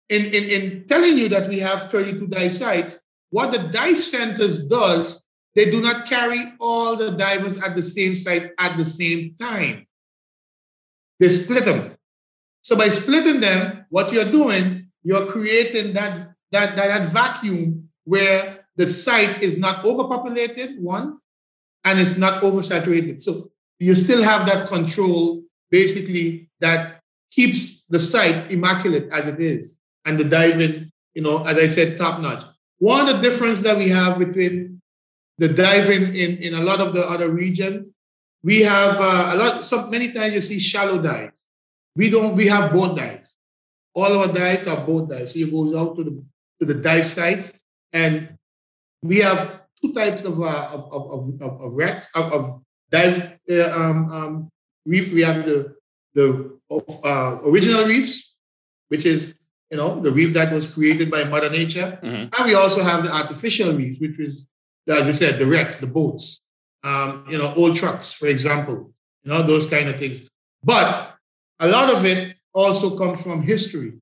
[0.08, 4.68] in, in, in telling you that we have 32 dive sites, what the dive centers
[4.68, 9.34] does, they do not carry all the divers at the same site at the same
[9.40, 9.86] time.
[11.18, 11.96] They split them.
[12.62, 18.66] So by splitting them, what you're doing you're creating that, that, that, that vacuum where
[18.76, 21.18] the site is not overpopulated, one,
[21.84, 23.20] and it's not oversaturated.
[23.20, 29.78] So you still have that control, basically, that keeps the site immaculate as it is,
[30.04, 32.44] and the diving, you know, as I said, top notch.
[32.78, 34.80] One of the difference that we have between
[35.38, 37.94] the diving in, in a lot of the other region,
[38.42, 39.64] we have uh, a lot.
[39.64, 41.44] So many times you see shallow dives.
[41.94, 42.34] We don't.
[42.34, 43.21] We have boat dives
[43.94, 45.32] all our dives are boat dives.
[45.32, 46.24] So you goes out to the
[46.60, 48.36] to the dive sites, and
[49.02, 53.70] we have two types of uh, of, of, of, of wrecks of, of dive uh,
[53.72, 54.48] um, um,
[54.86, 55.12] reef.
[55.12, 55.74] We have the
[56.14, 56.58] the
[57.04, 58.36] uh, original reefs,
[58.88, 59.34] which is
[59.70, 62.28] you know the reef that was created by Mother Nature, mm-hmm.
[62.32, 64.46] and we also have the artificial reefs, which is
[64.88, 66.40] as you said, the wrecks, the boats,
[66.84, 70.28] um, you know, old trucks, for example, you know, those kind of things.
[70.62, 71.14] But
[71.60, 74.00] a lot of it also comes from history.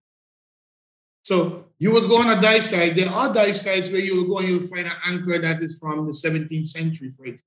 [1.22, 2.94] So you would go on a dive site.
[2.94, 6.06] There are dive sites where you'll go and you'll find an anchor that is from
[6.06, 7.46] the 17th century, for example.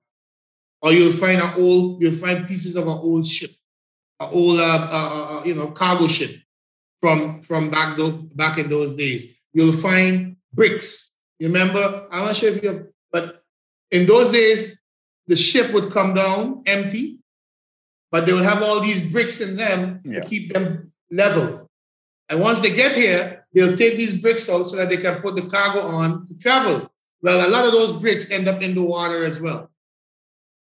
[0.81, 3.51] Or you'll find an old, you'll find pieces of an old ship,
[4.19, 6.31] an old, uh, uh, uh, uh, you know, cargo ship
[6.99, 9.35] from from back those, back in those days.
[9.53, 11.11] You'll find bricks.
[11.39, 12.07] You remember?
[12.11, 13.43] I'm not sure if you have, but
[13.91, 14.81] in those days,
[15.27, 17.19] the ship would come down empty,
[18.11, 20.21] but they would have all these bricks in them yeah.
[20.21, 21.69] to keep them level.
[22.29, 25.35] And once they get here, they'll take these bricks out so that they can put
[25.35, 26.89] the cargo on to travel.
[27.21, 29.71] Well, a lot of those bricks end up in the water as well.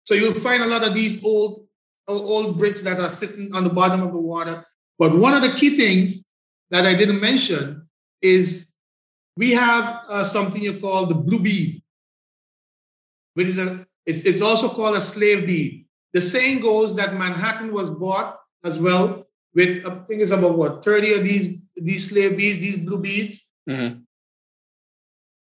[0.05, 1.65] So you'll find a lot of these old,
[2.08, 4.65] old bricks that are sitting on the bottom of the water.
[4.99, 6.23] But one of the key things
[6.69, 7.88] that I didn't mention
[8.21, 8.71] is
[9.36, 11.81] we have uh, something you call the blue bead,
[13.34, 15.86] which is a, it's, it's also called a slave bead.
[16.13, 19.24] The saying goes that Manhattan was bought as well
[19.55, 23.51] with I think it's about what 30 of these these slave beads, these blue beads.
[23.67, 23.99] Mm-hmm.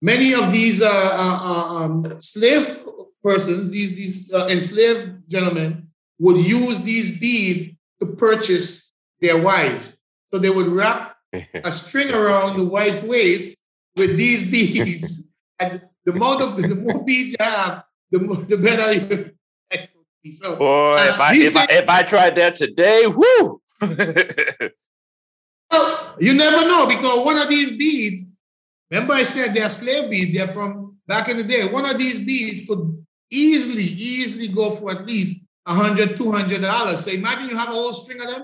[0.01, 2.79] Many of these uh, uh, uh, um, slave
[3.21, 9.95] persons, these these uh, enslaved gentlemen, would use these beads to purchase their wives.
[10.31, 11.17] So they would wrap
[11.53, 13.57] a string around the wife's waist
[13.97, 18.57] with these beads, and the more the, the more beads you have, the more, the
[18.57, 18.93] better
[20.23, 20.33] you.
[20.33, 23.61] So, Boy, uh, if I if, I if I tried that today, whoo!
[25.71, 28.29] well, you never know because one of these beads,
[28.91, 31.67] remember I said they're slave beads, they're from back in the day.
[31.67, 36.61] One of these beads could easily, easily go for at least a hundred, two hundred
[36.61, 37.05] dollars.
[37.05, 38.43] So imagine you have a whole string of them.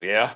[0.00, 0.34] Yeah.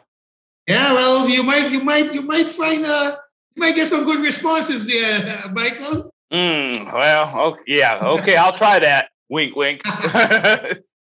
[0.68, 3.16] Yeah, well, you might, you might, you might find a, uh,
[3.54, 6.12] you might get some good responses there, Michael.
[6.32, 9.10] Mm, well, okay, yeah, okay, I'll try that.
[9.28, 9.82] Wink, wink.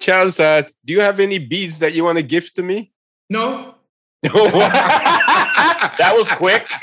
[0.00, 2.92] Charles, uh, do you have any beads that you want to gift to me?
[3.28, 3.74] No.
[4.22, 6.66] that was quick.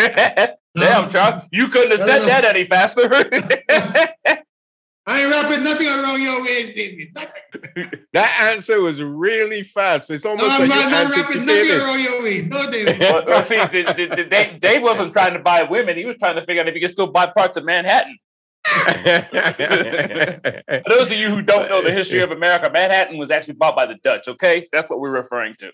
[0.78, 3.02] Damn, Charles, you couldn't have said that any faster.
[5.10, 7.18] I ain't wrapping nothing around your waist, David.
[8.14, 10.12] that answer was really fast.
[10.12, 12.52] It's almost no, I'm like not, not wrapping nothing around your waist.
[12.52, 13.00] No, David.
[13.00, 15.96] well, well, see, the, the, the, Dave, Dave wasn't trying to buy women.
[15.98, 18.18] He was trying to figure out if he could still buy parts of Manhattan.
[18.68, 18.92] For
[20.88, 23.86] those of you who don't know the history of America, Manhattan was actually bought by
[23.86, 24.28] the Dutch.
[24.28, 25.72] Okay, that's what we're referring to.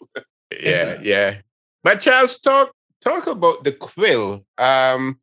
[0.62, 1.36] yeah, yeah.
[1.84, 4.46] But Charles, talk talk about the quill.
[4.58, 5.20] Um,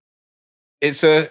[0.81, 1.29] it's a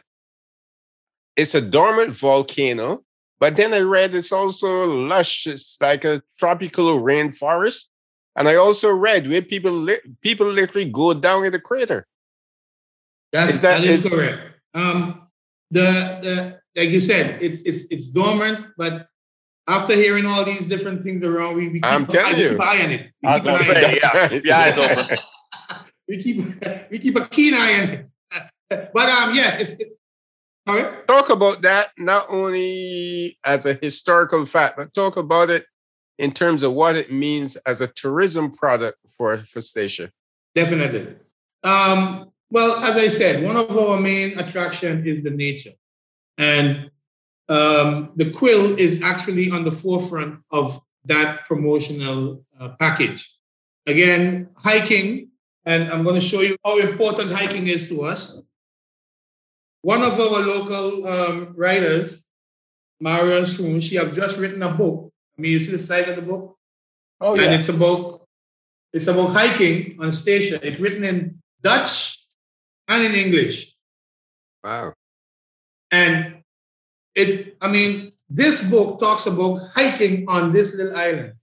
[1.35, 3.03] it's a dormant volcano,
[3.39, 5.47] but then I read it's also lush.
[5.47, 7.85] It's like a tropical rainforest,
[8.35, 12.05] and I also read where people li- people literally go down in the crater.
[13.31, 14.41] That's is that, that is, is correct.
[14.73, 15.28] Um,
[15.71, 15.81] the
[16.21, 19.07] the like you said, it's it's it's dormant, but
[19.67, 22.83] after hearing all these different things around, we, we keep, I'm telling you, keep eye
[22.83, 23.11] on it.
[23.21, 25.17] We I was gonna say, yeah, keep your eyes open.
[26.07, 26.45] we keep
[26.89, 28.05] we keep a keen eye on it.
[28.69, 29.99] But um, yes, it's, it,
[31.07, 35.65] Talk about that not only as a historical fact, but talk about it
[36.19, 40.11] in terms of what it means as a tourism product for for Statia.
[40.53, 41.15] Definitely.
[41.63, 45.73] Um, well, as I said, one of our main attractions is the nature.
[46.37, 46.89] And
[47.47, 53.35] um, the quill is actually on the forefront of that promotional uh, package.
[53.87, 55.29] Again, hiking,
[55.65, 58.41] and I'm going to show you how important hiking is to us.
[59.81, 62.27] One of our local um, writers,
[62.99, 65.11] Marion Swoon, she have just written a book.
[65.37, 66.57] I mean, you see the size of the book?
[67.21, 67.43] Oh, yeah.
[67.43, 68.27] And it's about
[68.91, 70.59] it's about hiking on Statia.
[70.63, 72.18] It's written in Dutch
[72.89, 73.73] and in English.
[74.63, 74.93] Wow.
[75.91, 76.43] And
[77.15, 81.33] it, I mean, this book talks about hiking on this little island.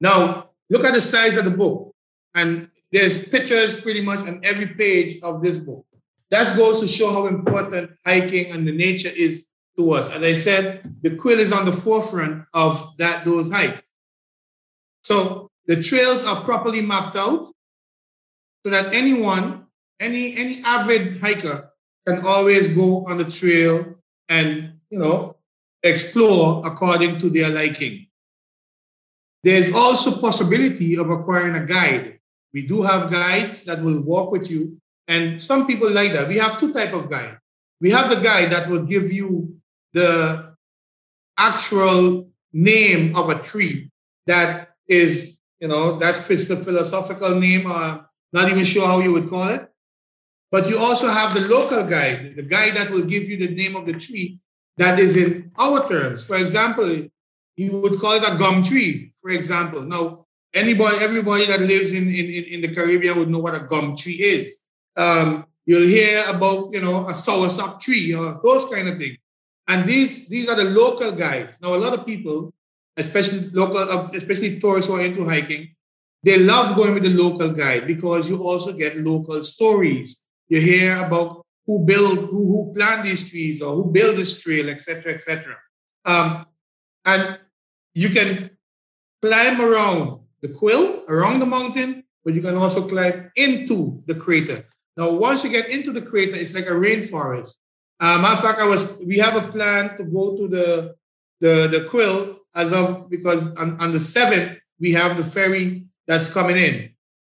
[0.00, 1.94] Now, look at the size of the book.
[2.34, 5.84] And there's pictures pretty much on every page of this book.
[6.30, 9.46] That goes to show how important hiking and the nature is
[9.78, 10.10] to us.
[10.10, 13.82] As I said, the quill is on the forefront of that those hikes.
[15.02, 17.46] So the trails are properly mapped out
[18.64, 19.67] so that anyone
[20.00, 21.70] any any avid hiker
[22.06, 23.96] can always go on the trail
[24.28, 25.36] and you know
[25.82, 28.06] explore according to their liking.
[29.44, 32.18] There's also possibility of acquiring a guide.
[32.52, 36.28] We do have guides that will walk with you, and some people like that.
[36.28, 37.38] We have two type of guide.
[37.80, 39.60] We have the guide that will give you
[39.92, 40.56] the
[41.38, 43.90] actual name of a tree
[44.26, 49.12] that is, you know, that fits the philosophical name, or not even sure how you
[49.12, 49.70] would call it.
[50.50, 53.76] But you also have the local guide, the guide that will give you the name
[53.76, 54.38] of the tree
[54.78, 56.24] that is in our terms.
[56.24, 57.08] For example,
[57.56, 59.82] you would call it a gum tree, for example.
[59.82, 63.96] Now, anybody, everybody that lives in, in, in the Caribbean would know what a gum
[63.96, 64.64] tree is.
[64.96, 69.18] Um, you'll hear about, you know, a soursop tree or those kind of things.
[69.66, 71.60] And these, these are the local guides.
[71.60, 72.54] Now, a lot of people,
[72.96, 75.74] especially local, uh, especially tourists who are into hiking,
[76.22, 81.04] they love going with the local guide because you also get local stories you hear
[81.04, 85.54] about who build, who, who plant these trees or who build this trail, etc., etc.
[86.04, 86.46] Um,
[87.04, 87.38] and
[87.94, 88.50] you can
[89.20, 94.64] climb around the quill, around the mountain, but you can also climb into the crater.
[94.96, 97.58] Now, once you get into the crater, it's like a rainforest.
[98.00, 100.94] Uh, matter of fact, I was we have a plan to go to the
[101.40, 106.32] the, the quill as of because on, on the seventh we have the ferry that's
[106.32, 106.90] coming in,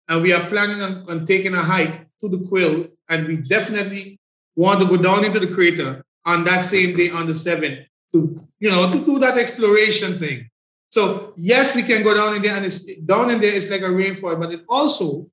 [0.09, 4.17] and we are planning on, on taking a hike to the quill and we definitely
[4.55, 8.35] want to go down into the crater on that same day on the 7th to,
[8.59, 10.49] you know, to do that exploration thing.
[10.89, 13.81] So yes, we can go down in there and it's down in there, it's like
[13.81, 15.29] a rainforest, but it also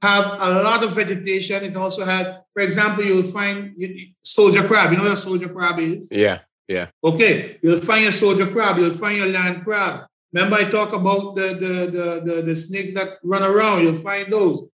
[0.00, 1.62] have a lot of vegetation.
[1.62, 3.74] It also has, for example, you'll find
[4.22, 4.92] soldier crab.
[4.92, 6.08] You know what a soldier crab is?
[6.10, 6.38] Yeah,
[6.68, 6.86] yeah.
[7.04, 8.78] Okay, you'll find a soldier crab.
[8.78, 10.06] You'll find your land crab.
[10.32, 13.82] Remember, I talk about the the the the, the snakes that run around.
[13.82, 14.68] You'll find those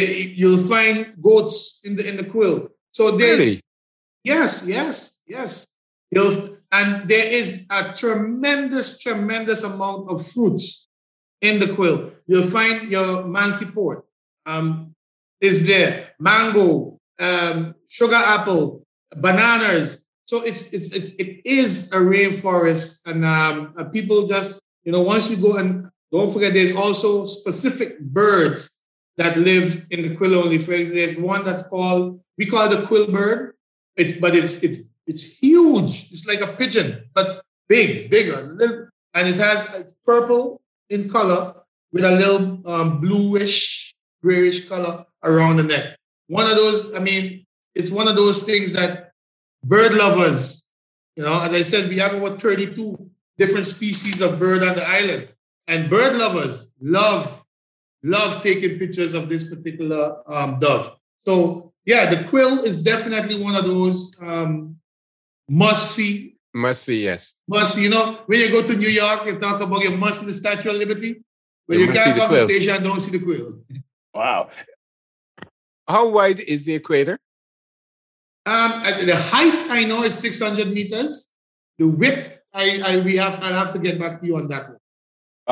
[0.00, 2.68] you'll find goats in the in the quill.
[2.92, 3.60] So there's really?
[4.24, 5.66] yes, yes, yes.
[6.10, 10.86] You'll, and there is a tremendous, tremendous amount of fruits
[11.40, 12.10] in the quill.
[12.26, 14.04] You'll find your Mansi port
[14.46, 14.94] um,
[15.40, 18.84] is there, mango, um, sugar apple,
[19.16, 20.02] bananas.
[20.26, 25.02] So it's it's it's it is a rainforest, and um, uh, people just you know
[25.02, 28.70] once you go and don't forget, there's also specific birds
[29.16, 30.92] that live in the quill only phase.
[30.92, 33.54] There's one that's called we call it the quill bird.
[33.96, 36.10] It's but it's it's it's huge.
[36.10, 41.54] It's like a pigeon, but big, bigger, little, and it has it's purple in color
[41.92, 45.96] with a little um, bluish, grayish color around the neck.
[46.28, 46.94] One of those.
[46.94, 47.44] I mean,
[47.74, 49.12] it's one of those things that
[49.64, 50.64] bird lovers.
[51.16, 54.86] You know, as I said, we have about 32 different species of bird on the
[54.86, 55.28] island,
[55.68, 57.41] and bird lovers love
[58.02, 60.96] love taking pictures of this particular um, dove.
[61.26, 64.76] So yeah, the quill is definitely one of those um,
[65.48, 66.36] must see.
[66.54, 67.34] Must see, yes.
[67.48, 67.84] Must see.
[67.84, 70.32] You know, when you go to New York, you talk about you must see the
[70.32, 71.22] Statue of Liberty.
[71.66, 73.62] But you, you can't come to the Statia and don't see the quill.
[74.14, 74.50] Wow.
[75.88, 77.18] How wide is the equator?
[78.44, 78.70] Um,
[79.06, 81.28] the height I know is 600 meters.
[81.78, 84.68] The width, I, I we have I'll have to get back to you on that
[84.68, 84.78] one.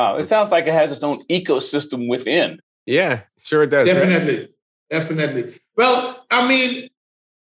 [0.01, 2.59] Wow, it sounds like it has its own ecosystem within.
[2.86, 3.86] Yeah, sure it does.
[3.86, 4.48] Definitely, right?
[4.88, 5.53] definitely.
[5.76, 6.88] Well, I mean,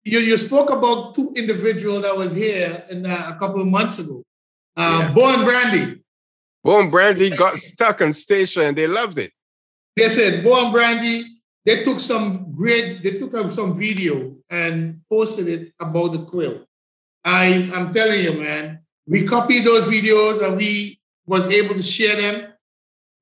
[0.04, 4.00] you, you spoke about two individual that was here in, uh, a couple of months
[4.00, 4.22] ago.
[4.76, 5.12] Uh, yeah.
[5.14, 6.02] Bo and Brandy.
[6.62, 9.32] Bo and Brandy got stuck on Statia and they loved it.
[9.96, 11.24] They said Bo and Brandy,
[11.64, 16.66] they took some great, they took some video and posted it about the quill.
[17.24, 22.16] I, I'm telling you, man, we copied those videos and we was able to share
[22.16, 22.52] them.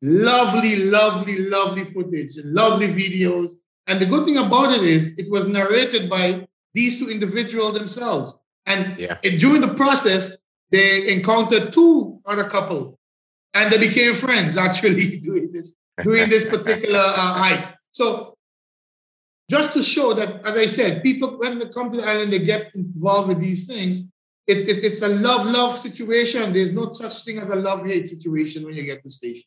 [0.02, 3.50] Lovely, lovely, lovely footage, and lovely videos.
[3.86, 8.34] And the good thing about it is it was narrated by these two individuals themselves.
[8.66, 9.18] And yeah.
[9.38, 10.38] during the process,
[10.70, 12.98] they encountered two other couple
[13.54, 17.74] and they became friends actually doing this, doing this particular uh, hike.
[17.90, 18.36] So
[19.50, 22.38] just to show that, as I said, people, when they come to the island, they
[22.38, 24.02] get involved with these things.
[24.50, 26.52] It, it, it's a love-love situation.
[26.52, 29.44] There's no such thing as a love-hate situation when you get to the Statia.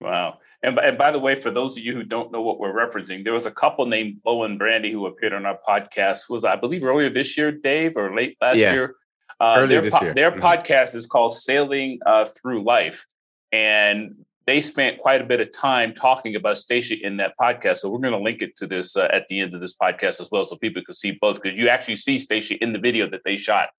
[0.00, 0.38] Wow.
[0.62, 3.24] And, and by the way, for those of you who don't know what we're referencing,
[3.24, 6.30] there was a couple named Bo and Brandy who appeared on our podcast.
[6.30, 8.72] Was I believe earlier this year, Dave, or late last yeah.
[8.72, 8.94] year?
[9.40, 10.14] Uh, earlier their, this year.
[10.14, 10.40] Their mm-hmm.
[10.40, 13.06] podcast is called Sailing uh, Through Life,
[13.52, 14.16] and
[14.46, 17.78] they spent quite a bit of time talking about Statia in that podcast.
[17.78, 20.20] So we're going to link it to this uh, at the end of this podcast
[20.20, 23.08] as well, so people can see both because you actually see Statia in the video
[23.10, 23.70] that they shot.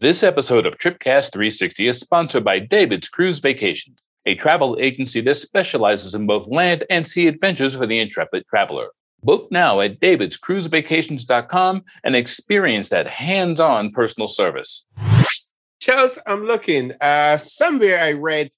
[0.00, 5.34] This episode of Tripcast 360 is sponsored by David's Cruise Vacations a travel agency that
[5.34, 8.88] specializes in both land and sea adventures for the intrepid traveler.
[9.22, 14.86] Book now at davidscruisevacations.com and experience that hands on personal service.
[15.80, 16.92] Charles, I'm looking.
[17.00, 18.50] Uh, somewhere I read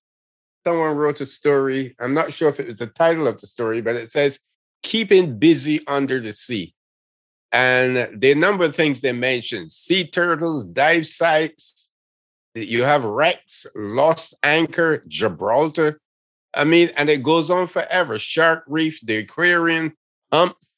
[0.64, 1.94] someone wrote a story.
[2.00, 4.40] I'm not sure if it was the title of the story, but it says
[4.82, 6.74] Keeping Busy Under the Sea.
[7.52, 11.88] And the number of things they mentioned sea turtles, dive sites,
[12.54, 16.00] you have wrecks, Lost Anchor, Gibraltar.
[16.54, 18.18] I mean, and it goes on forever.
[18.18, 19.92] Shark Reef, the aquarium,
[20.32, 20.72] humps.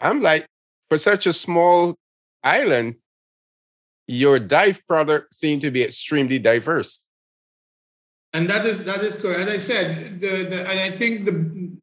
[0.00, 0.46] I'm like,
[0.88, 1.96] for such a small
[2.42, 2.96] island,
[4.06, 7.06] your dive product seem to be extremely diverse.
[8.32, 9.40] And that is that is correct.
[9.40, 11.76] As I said, the, the and I think the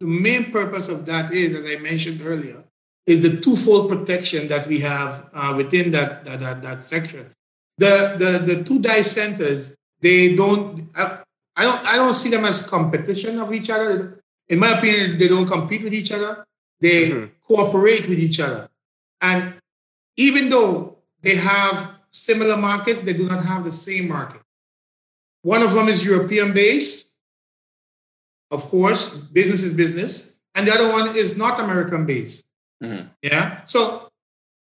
[0.00, 2.64] the main purpose of that is, as I mentioned earlier,
[3.06, 7.30] is the twofold protection that we have uh, within that, that, that that section
[7.78, 11.18] the the the two dive centers they don't I,
[11.56, 14.20] I don't I don't see them as competition of each other.
[14.48, 16.44] In my opinion, they don't compete with each other.
[16.80, 17.26] They mm-hmm.
[17.46, 18.68] cooperate with each other.
[19.20, 19.54] And
[20.16, 24.42] even though they have similar markets, they do not have the same market.
[25.42, 27.12] One of them is European based.
[28.50, 30.34] Of course, business is business.
[30.54, 32.44] And the other one is North American based.
[32.84, 33.08] Mm-hmm.
[33.22, 33.64] Yeah.
[33.66, 34.08] So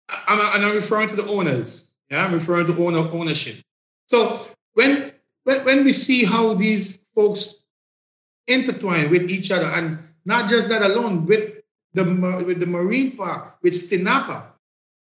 [0.08, 1.90] I'm, I'm referring to the owners.
[2.10, 3.56] Yeah, I'm referring to owner ownership.
[4.08, 5.12] So when,
[5.44, 7.54] when when we see how these folks
[8.46, 11.62] intertwine with each other, and not just that alone, with
[11.94, 12.04] the
[12.44, 14.50] with the marine park, with Stinapa,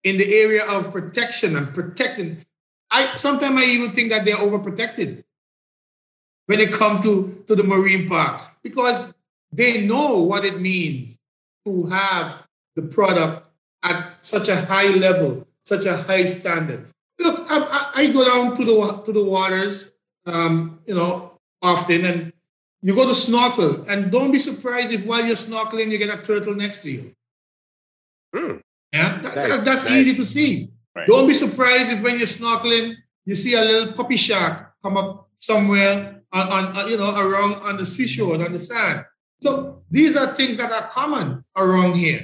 [0.05, 2.45] in the area of protection and protecting.
[2.91, 5.25] I sometimes I even think that they're overprotected
[6.47, 9.13] when they come to, to the marine park because
[9.53, 11.19] they know what it means
[11.67, 12.48] to have
[12.79, 13.49] the product
[13.83, 16.89] at such a high level such a high standard.
[17.21, 19.93] Look, I, I go down to the to the waters,
[20.25, 22.33] um, you know, often, and
[22.81, 26.23] you go to snorkel, and don't be surprised if while you're snorkeling you get a
[26.23, 27.13] turtle next to you.
[28.35, 28.63] Mm.
[28.93, 29.63] Yeah, that, nice.
[29.63, 29.95] that's nice.
[29.95, 30.69] easy to see.
[30.97, 31.07] Right.
[31.07, 35.29] Don't be surprised if when you're snorkeling you see a little puppy shark come up
[35.39, 39.05] somewhere on, on, on you know around on the seashore on the sand.
[39.41, 42.23] So these are things that are common around here.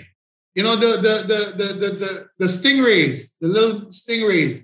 [0.55, 4.63] You know, the the the the the the, stingrays, the little stingrays.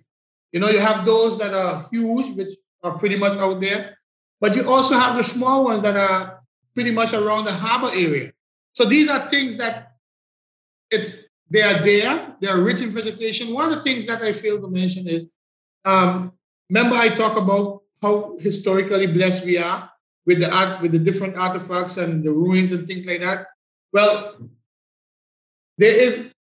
[0.53, 3.99] You know, you have those that are huge, which are pretty much out there,
[4.41, 6.41] but you also have the small ones that are
[6.74, 8.32] pretty much around the harbor area.
[8.72, 9.93] So these are things that
[10.91, 12.36] it's they are there.
[12.41, 13.53] They are rich in vegetation.
[13.53, 15.26] One of the things that I failed to mention is,
[15.84, 16.32] um,
[16.68, 19.91] remember I talk about how historically blessed we are
[20.24, 23.47] with the art, with the different artifacts and the ruins and things like that.
[23.93, 24.36] Well,
[25.81, 26.35] there is,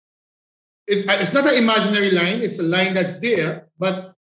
[0.87, 4.15] it, it's not an imaginary line, it's a line that's there, but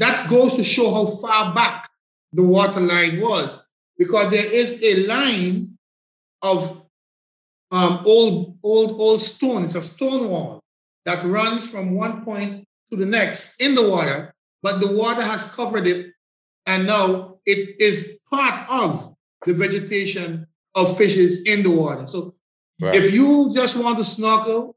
[0.00, 1.88] that goes to show how far back
[2.32, 5.78] the water line was because there is a line
[6.42, 6.88] of
[7.70, 9.64] um, old, old, old stone.
[9.64, 10.60] It's a stone wall
[11.04, 15.54] that runs from one point to the next in the water, but the water has
[15.54, 16.12] covered it,
[16.66, 19.14] and now it is part of
[19.46, 22.06] the vegetation of fishes in the water.
[22.06, 22.34] So
[22.80, 22.94] right.
[22.94, 24.76] if you just want to snorkel,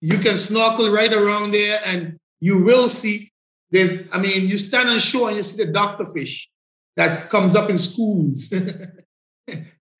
[0.00, 3.32] you can snorkel right around there and you will see
[3.70, 6.48] there's, I mean, you stand on shore and you see the doctor fish
[6.96, 8.52] that comes up in schools.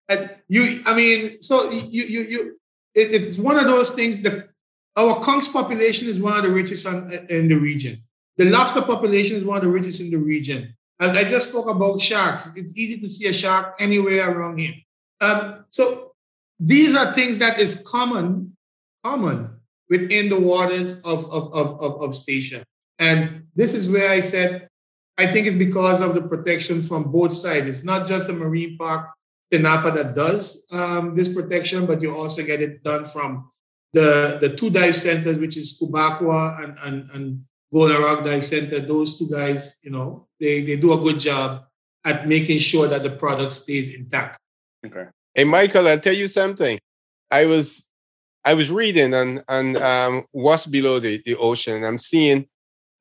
[0.08, 2.60] and you, I mean, so you, you, you,
[2.94, 4.48] it, it's one of those things that
[4.96, 8.02] our conch population is one of the richest on, in the region.
[8.36, 10.76] The lobster population is one of the richest in the region.
[11.00, 12.48] And I just spoke about sharks.
[12.54, 14.74] It's easy to see a shark anywhere around here.
[15.20, 16.13] Um, so
[16.58, 18.56] these are things that is common,
[19.02, 22.62] common within the waters of, of, of, of, of Statia.
[22.98, 24.68] And this is where I said,
[25.18, 27.68] I think it's because of the protection from both sides.
[27.68, 29.10] It's not just the Marine Park
[29.52, 33.50] STINAPA that does um, this protection, but you also get it done from
[33.92, 38.80] the, the two dive centers, which is Scubaqua and, and, and Golden Rock Dive Center.
[38.80, 41.64] Those two guys, you know, they, they do a good job
[42.04, 44.38] at making sure that the product stays intact.
[44.84, 45.06] Okay.
[45.34, 46.78] Hey, Michael, I'll tell you something.
[47.30, 47.88] I was
[48.44, 51.84] I was reading on on um, what's below the, the ocean.
[51.84, 52.46] I'm seeing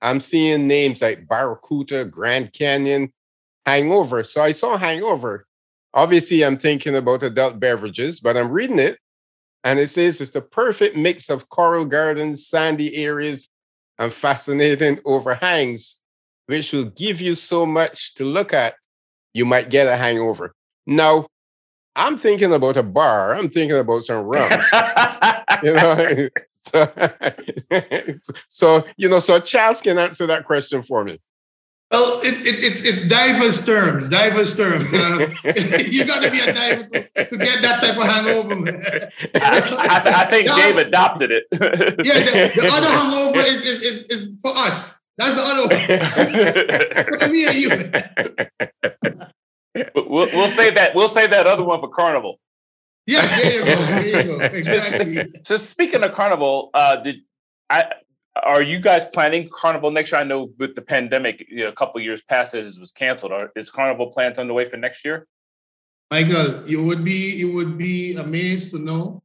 [0.01, 3.13] I'm seeing names like Barracuda, Grand Canyon,
[3.65, 4.23] Hangover.
[4.23, 5.45] So I saw Hangover.
[5.93, 8.97] Obviously, I'm thinking about adult beverages, but I'm reading it,
[9.63, 13.47] and it says it's the perfect mix of coral gardens, sandy areas,
[13.99, 15.99] and fascinating overhangs
[16.47, 18.75] which will give you so much to look at,
[19.33, 20.53] you might get a hangover.
[20.85, 21.27] Now,
[21.95, 23.35] I'm thinking about a bar.
[23.35, 24.51] I'm thinking about some rum.
[25.63, 26.29] you know,
[26.63, 26.87] so,
[28.47, 31.19] so, you know, so Charles can answer that question for me.
[31.91, 34.83] Well, it, it, it's it's diverse terms, diverse terms.
[34.91, 35.29] Uh,
[35.91, 38.81] you got to be a diver to, to, get that type of hangover.
[39.35, 39.37] I,
[39.77, 41.43] I, I, think Dave adopted it.
[41.51, 45.03] yeah, the, the other hangover is, is, is, is for us.
[45.17, 45.67] That's the other
[47.19, 47.31] one.
[47.31, 47.57] me and
[49.19, 49.32] you.
[49.95, 50.95] We'll, we'll save that.
[50.95, 52.39] We'll save that other one for Carnival.
[53.05, 53.85] Yes, there you go.
[53.85, 54.45] There you go.
[54.45, 55.41] Exactly.
[55.43, 57.17] so, speaking of Carnival, uh, did
[57.69, 57.85] I?
[58.41, 60.21] Are you guys planning Carnival next year?
[60.21, 63.31] I know with the pandemic, you know, a couple years past it was canceled.
[63.31, 65.27] Are, is Carnival plans underway for next year?
[66.09, 69.23] Michael, you would be you would be amazed to know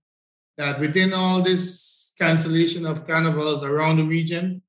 [0.56, 4.62] that within all this cancellation of carnivals around the region,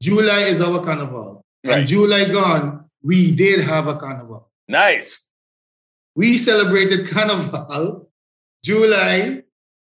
[0.00, 1.44] July is our carnival.
[1.64, 1.78] Right.
[1.78, 4.47] And July gone, we did have a carnival.
[4.68, 5.26] Nice.
[6.14, 8.08] We celebrated carnival
[8.64, 9.42] July,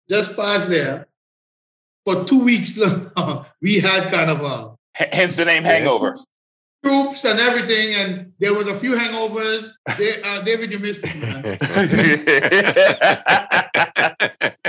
[0.09, 1.07] just past there.
[2.05, 2.77] For two weeks
[3.17, 4.77] long, we had carnival.
[4.99, 6.17] H- hence the name Hangover.
[6.85, 9.69] Troops and everything, and there was a few hangovers.
[9.97, 11.57] They, uh, David, you missed it, man.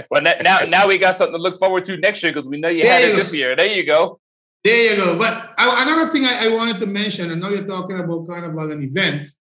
[0.11, 2.69] well, now, now we got something to look forward to next year because we know
[2.69, 3.57] you there had you it this year.
[3.57, 4.21] There you go.
[4.63, 5.19] There you go.
[5.19, 8.71] But I, another thing I, I, wanted to mention, I know you're talking about carnival
[8.71, 9.37] and events.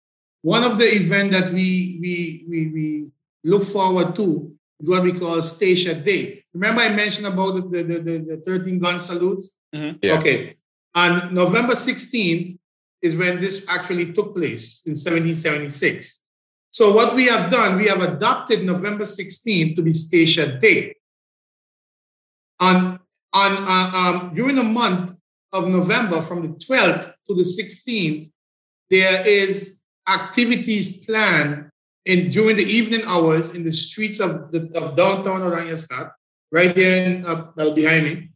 [0.42, 3.12] One of the events that we we we, we
[3.44, 6.44] look forward to is what we call Statia Day.
[6.54, 9.44] Remember, I mentioned about the, the, the, the 13 gun salute?
[9.74, 9.98] Mm-hmm.
[10.02, 10.18] Yeah.
[10.18, 10.56] Okay.
[10.96, 12.58] On November 16th
[13.02, 16.22] is when this actually took place in 1776.
[16.72, 20.96] So, what we have done, we have adopted November 16th to be Statia Day.
[22.60, 23.00] On
[23.32, 25.16] on uh, um, during the month
[25.54, 28.32] of November, from the 12th to the 16th,
[28.90, 29.79] there is
[30.10, 31.70] activities planned
[32.06, 36.12] in during the evening hours in the streets of, the, of downtown Oranjestad,
[36.52, 38.30] right here in, uh, behind me.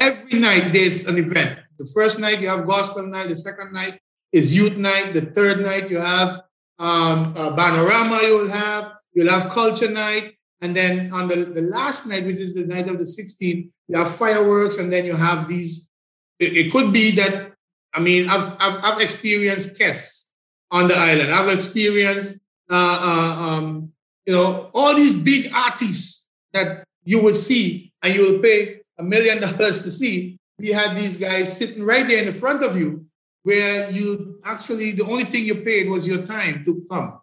[0.00, 1.58] Every night there's an event.
[1.78, 3.28] The first night you have gospel night.
[3.28, 3.98] The second night
[4.32, 5.12] is youth night.
[5.14, 6.42] The third night you have
[6.78, 8.20] um, a panorama.
[8.22, 10.34] You will have you'll have culture night.
[10.60, 13.98] And then on the, the last night, which is the night of the 16th, you
[13.98, 15.90] have fireworks, and then you have these.
[16.38, 17.51] It, it could be that,
[17.94, 20.34] I mean, I've, I've, I've, experienced tests
[20.70, 21.30] on the island.
[21.30, 22.40] I've experienced,
[22.70, 23.92] uh, uh, um,
[24.26, 29.02] you know, all these big artists that you would see and you will pay a
[29.02, 30.38] million dollars to see.
[30.58, 33.06] We had these guys sitting right there in the front of you
[33.42, 37.20] where you actually, the only thing you paid was your time to come.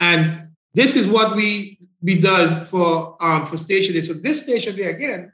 [0.00, 4.02] And this is what we we does for um, for Statia Day.
[4.02, 5.32] So this Statia Day again,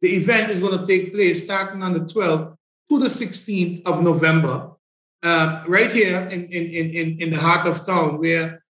[0.00, 2.55] the event is going to take place starting on the 12th
[2.90, 4.72] to the 16th of November,
[5.22, 8.62] uh, right here in, in, in, in the heart of town, where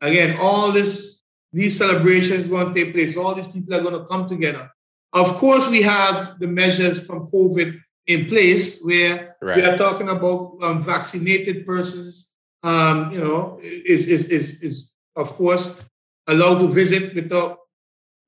[0.00, 1.22] again all this
[1.52, 3.16] these celebrations are going to take place.
[3.16, 4.70] All these people are going to come together.
[5.12, 9.56] Of course, we have the measures from COVID in place, where right.
[9.56, 12.34] we are talking about um, vaccinated persons.
[12.62, 15.84] Um, you know, is, is is is of course
[16.28, 17.58] allowed to visit without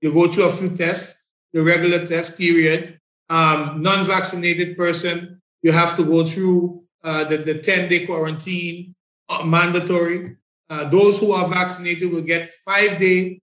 [0.01, 3.01] you go through a few tests, the regular test period,
[3.31, 8.95] Um, non-vaccinated person, you have to go through uh, the, the 10-day quarantine,
[9.29, 10.37] uh, mandatory.
[10.68, 13.41] Uh, those who are vaccinated will get five-day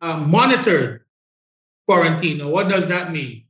[0.00, 1.04] uh, monitored
[1.86, 2.38] quarantine.
[2.38, 3.44] Now, what does that mean?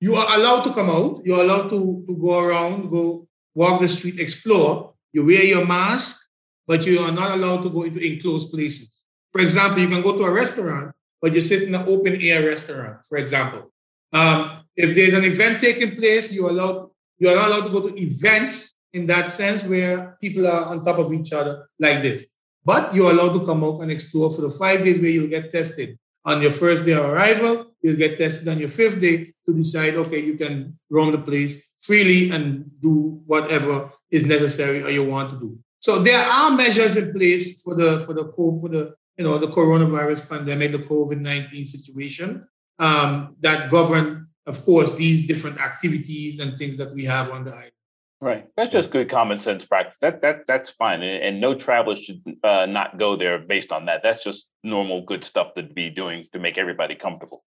[0.00, 1.18] You are allowed to come out.
[1.24, 4.94] You're allowed to, to go around, go walk the street, explore.
[5.12, 6.28] You wear your mask,
[6.66, 9.04] but you are not allowed to go into enclosed places.
[9.32, 12.46] For example, you can go to a restaurant, but you sit in an open air
[12.46, 13.71] restaurant, for example.
[14.12, 18.00] Um, if there's an event taking place, you're allowed, you're not allowed to go to
[18.00, 22.26] events in that sense where people are on top of each other like this.
[22.64, 25.50] But you're allowed to come out and explore for the five days where you'll get
[25.50, 25.98] tested.
[26.24, 29.94] On your first day of arrival, you'll get tested on your fifth day to decide,
[29.94, 35.30] okay, you can roam the place freely and do whatever is necessary or you want
[35.30, 35.58] to do.
[35.80, 39.48] So there are measures in place for the for the for the you know the
[39.48, 42.46] coronavirus pandemic, the COVID nineteen situation
[42.78, 47.52] um, that govern, of course, these different activities and things that we have on the
[47.52, 47.72] island.
[48.20, 48.46] Right.
[48.56, 49.98] That's just good common sense practice.
[50.00, 53.86] That that that's fine, and, and no traveler should uh, not go there based on
[53.86, 54.04] that.
[54.04, 57.42] That's just normal good stuff to be doing to make everybody comfortable.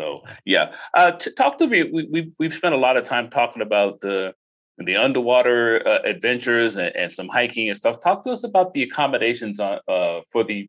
[0.00, 1.84] So yeah, uh, to talk to me.
[1.84, 4.34] We, we we've spent a lot of time talking about the
[4.78, 8.00] the underwater uh, adventures and, and, some hiking and stuff.
[8.00, 10.68] Talk to us about the accommodations on, uh, for the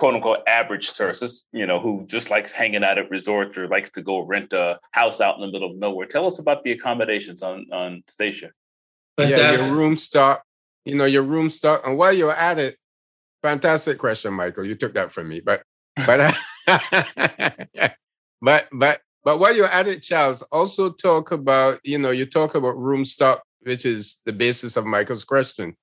[0.00, 3.90] quote unquote average tourist, you know, who just likes hanging out at resorts or likes
[3.92, 6.06] to go rent a house out in the middle of nowhere.
[6.06, 8.50] Tell us about the accommodations on on Statia.
[9.18, 10.42] Yeah, your room stock,
[10.86, 11.86] you know, your room stock.
[11.86, 12.78] And while you're at it,
[13.42, 14.64] fantastic question, Michael.
[14.64, 15.62] You took that from me, but
[16.06, 16.34] but
[18.40, 22.54] but but but while you're at it, Charles, also talk about, you know, you talk
[22.54, 25.76] about room stock, which is the basis of Michael's question.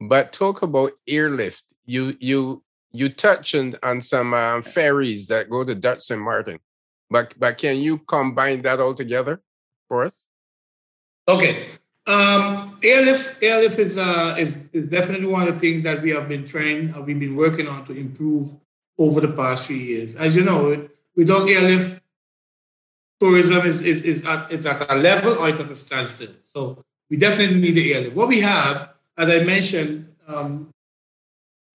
[0.00, 1.64] But talk about airlift.
[1.86, 2.62] You you
[2.92, 6.20] you touched on some um, ferries that go to Dutch St.
[6.20, 6.58] Martin,
[7.10, 9.40] but but can you combine that all together
[9.88, 10.24] for us?
[11.28, 11.66] Okay.
[12.06, 16.26] Um, airlift, airlift is, uh, is is definitely one of the things that we have
[16.26, 18.54] been trying, uh, we've been working on to improve
[18.96, 20.14] over the past few years.
[20.14, 22.02] As you know, without airlift,
[23.20, 26.32] tourism is, is, is at, it's at a level or it's at a standstill.
[26.44, 28.16] So we definitely need the airlift.
[28.16, 30.70] What we have, as I mentioned, um,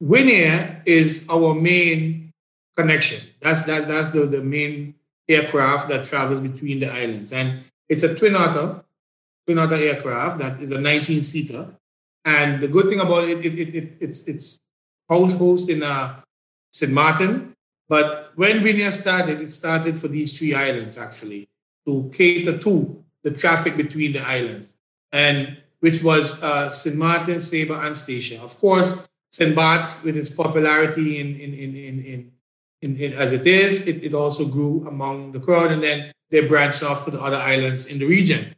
[0.03, 2.33] Winair is our main
[2.75, 3.25] connection.
[3.39, 4.95] That's that's that's the, the main
[5.29, 7.31] aircraft that travels between the islands.
[7.31, 8.83] And it's a twin otter,
[9.45, 11.75] twin otter aircraft that is a 19-seater.
[12.25, 14.59] And the good thing about it, it, it, it it's it's
[15.09, 16.19] house host in uh,
[16.71, 16.91] St.
[16.91, 17.53] Martin.
[17.87, 21.47] But when Winair started, it started for these three islands actually
[21.85, 24.77] to cater to the traffic between the islands,
[25.11, 26.95] and which was uh, St.
[26.97, 28.39] Martin, Saba, and Statia.
[28.39, 29.07] Of course,
[29.55, 32.31] Bart's, with its popularity in, in, in, in,
[32.81, 36.47] in, in as it is, it, it also grew among the crowd, and then they
[36.47, 38.55] branched off to the other islands in the region.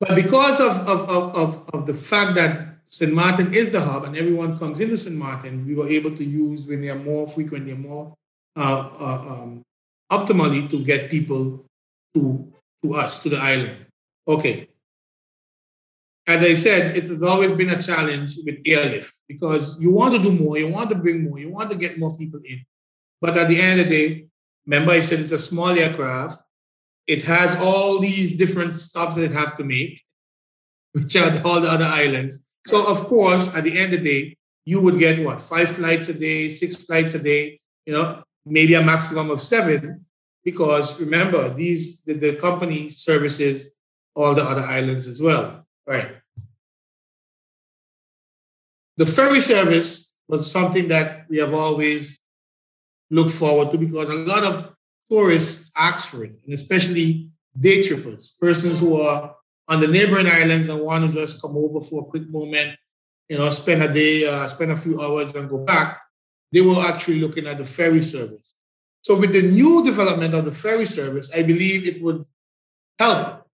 [0.00, 3.12] But because of, of, of, of, of the fact that St.
[3.12, 5.16] Martin is the hub and everyone comes into St.
[5.16, 8.14] Martin, we were able to use Winair more frequently, more
[8.56, 9.62] uh, uh, um,
[10.10, 11.64] optimally to get people
[12.14, 12.50] to,
[12.82, 13.86] to us, to the island.
[14.26, 14.68] Okay,
[16.28, 20.22] as I said, it has always been a challenge with airlift because you want to
[20.22, 22.60] do more, you want to bring more, you want to get more people in.
[23.20, 24.26] But at the end of the day,
[24.66, 26.38] remember I said it's a small aircraft.
[27.06, 30.02] It has all these different stops that it have to make,
[30.92, 32.40] which are all the other islands.
[32.66, 36.10] So of course, at the end of the day, you would get what five flights
[36.10, 40.04] a day, six flights a day, you know, maybe a maximum of seven,
[40.44, 43.72] because remember these the, the company services
[44.14, 45.66] all the other islands as well.
[45.86, 46.17] Right.
[48.98, 52.18] The ferry service was something that we have always
[53.10, 54.74] looked forward to because a lot of
[55.08, 59.36] tourists ask for it, and especially day trippers, persons who are
[59.68, 62.76] on the neighboring islands and want to just come over for a quick moment,
[63.28, 66.00] you know, spend a day, uh, spend a few hours and go back.
[66.50, 68.52] They were actually looking at the ferry service.
[69.02, 72.24] So with the new development of the ferry service, I believe it would
[72.98, 73.46] help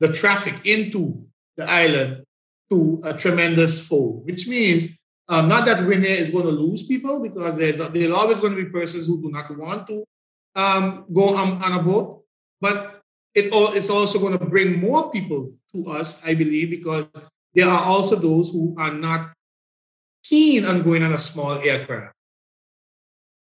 [0.00, 1.26] the traffic into
[1.58, 2.24] the island
[2.72, 4.98] to a tremendous fold, which means
[5.28, 8.64] um, not that Winair is going to lose people because there's there's always going to
[8.64, 10.04] be persons who do not want to
[10.56, 12.24] um, go on, on, a boat,
[12.60, 13.00] but
[13.34, 17.08] it all, it's also going to bring more people to us, I believe, because
[17.54, 19.32] there are also those who are not
[20.24, 22.14] keen on going on a small aircraft.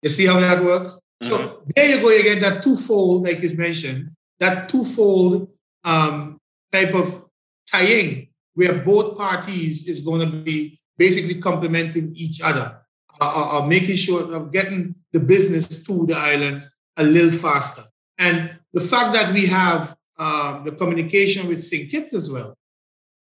[0.03, 0.99] You see how that works?
[1.23, 1.31] Mm-hmm.
[1.31, 5.51] So there you go, you get that twofold, like you mentioned, that twofold
[5.85, 6.39] um,
[6.73, 7.29] type of
[7.71, 8.28] tying
[8.59, 12.76] where both parties is going to be basically complementing each other,
[13.20, 17.84] uh, uh, uh, making sure of getting the business to the islands a little faster.
[18.18, 21.88] And the fact that we have um, the communication with St.
[21.88, 22.59] Kitts as well,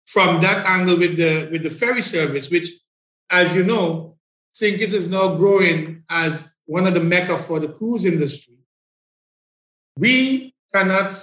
[0.08, 2.70] from that angle with the with the ferry service, which,
[3.30, 4.18] as you know,
[4.54, 4.76] St.
[4.80, 8.56] Kitts is now growing as one of the mecca for the cruise industry.
[10.00, 11.14] We cannot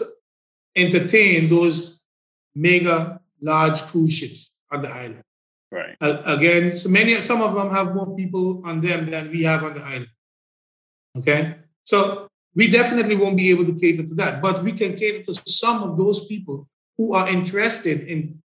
[0.77, 2.07] entertain those
[2.55, 5.23] mega large cruise ships on the island.
[5.71, 5.97] Right.
[6.01, 9.65] Uh, again, so many, some of them have more people on them than we have
[9.65, 10.09] on the island.
[11.19, 15.23] Okay, so we definitely won't be able to cater to that, but we can cater
[15.25, 18.43] to some of those people who are interested in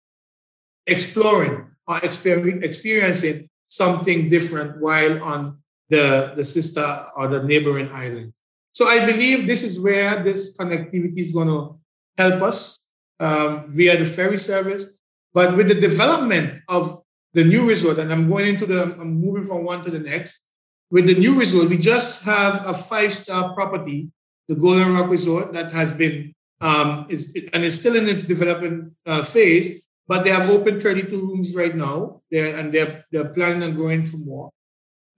[0.86, 8.32] exploring or exper- experiencing something different while on the, the sister or the neighboring island.
[8.72, 11.78] So I believe this is where this connectivity is going to
[12.18, 12.81] help us
[13.20, 14.98] um, via the ferry service.
[15.34, 17.02] But with the development of
[17.32, 20.42] the new resort, and I'm going into the, I'm moving from one to the next.
[20.90, 24.10] With the new resort, we just have a five-star property,
[24.48, 28.92] the Golden Rock Resort, that has been um, is and is still in its development
[29.06, 29.88] uh, phase.
[30.06, 34.04] But they have opened 32 rooms right now, they're, and they're they're planning on growing
[34.04, 34.50] for more.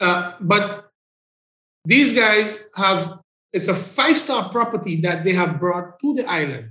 [0.00, 0.90] Uh, but
[1.84, 3.18] these guys have
[3.52, 6.70] it's a five-star property that they have brought to the island,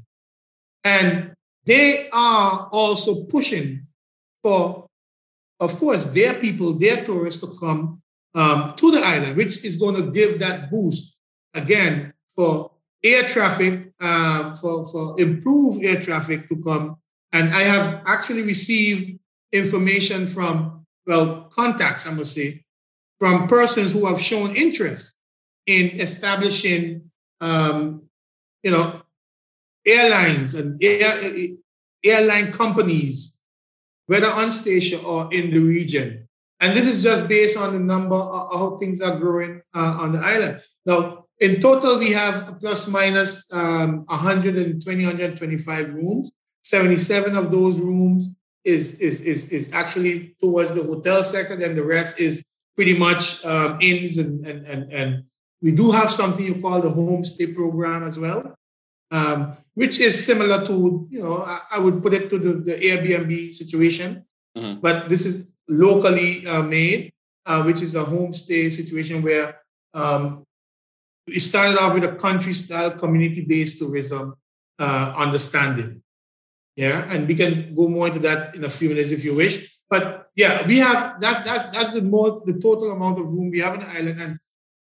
[0.83, 1.33] and
[1.65, 3.87] they are also pushing
[4.41, 4.83] for
[5.63, 8.01] of course, their people, their tourists to come
[8.35, 11.17] um, to the island, which is going to give that boost
[11.53, 12.71] again for
[13.03, 16.97] air traffic, uh, for, for improved air traffic to come.
[17.31, 19.19] And I have actually received
[19.51, 22.63] information from, well, contacts, I must say,
[23.19, 25.15] from persons who have shown interest
[25.65, 27.09] in establishing,
[27.39, 28.03] um,
[28.63, 29.01] you know,
[29.85, 31.49] airlines and air,
[32.03, 33.33] airline companies
[34.07, 36.27] whether on Statia or in the region.
[36.59, 40.11] And this is just based on the number of how things are growing uh, on
[40.11, 40.61] the island.
[40.85, 46.31] Now, in total, we have plus minus, um, 120, 125 rooms.
[46.63, 48.29] 77 of those rooms
[48.63, 52.43] is, is, is, is actually towards the hotel sector, and the rest is
[52.75, 55.23] pretty much um, inns and, and, and, and
[55.61, 58.55] we do have something you call the homestay program as well
[59.11, 62.73] um, which is similar to, you know, I, I, would put it to the, the
[62.73, 64.79] Airbnb situation, mm-hmm.
[64.81, 67.11] but this is locally uh, made,
[67.45, 69.59] uh, which is a homestay situation where
[69.93, 70.43] um,
[71.27, 74.35] we started off with a country style community based tourism
[74.79, 76.01] uh, understanding.
[76.75, 79.79] Yeah, and we can go more into that in a few minutes if you wish.
[79.89, 81.45] But yeah, we have that.
[81.45, 84.39] That's that's the most the total amount of room we have in the island, and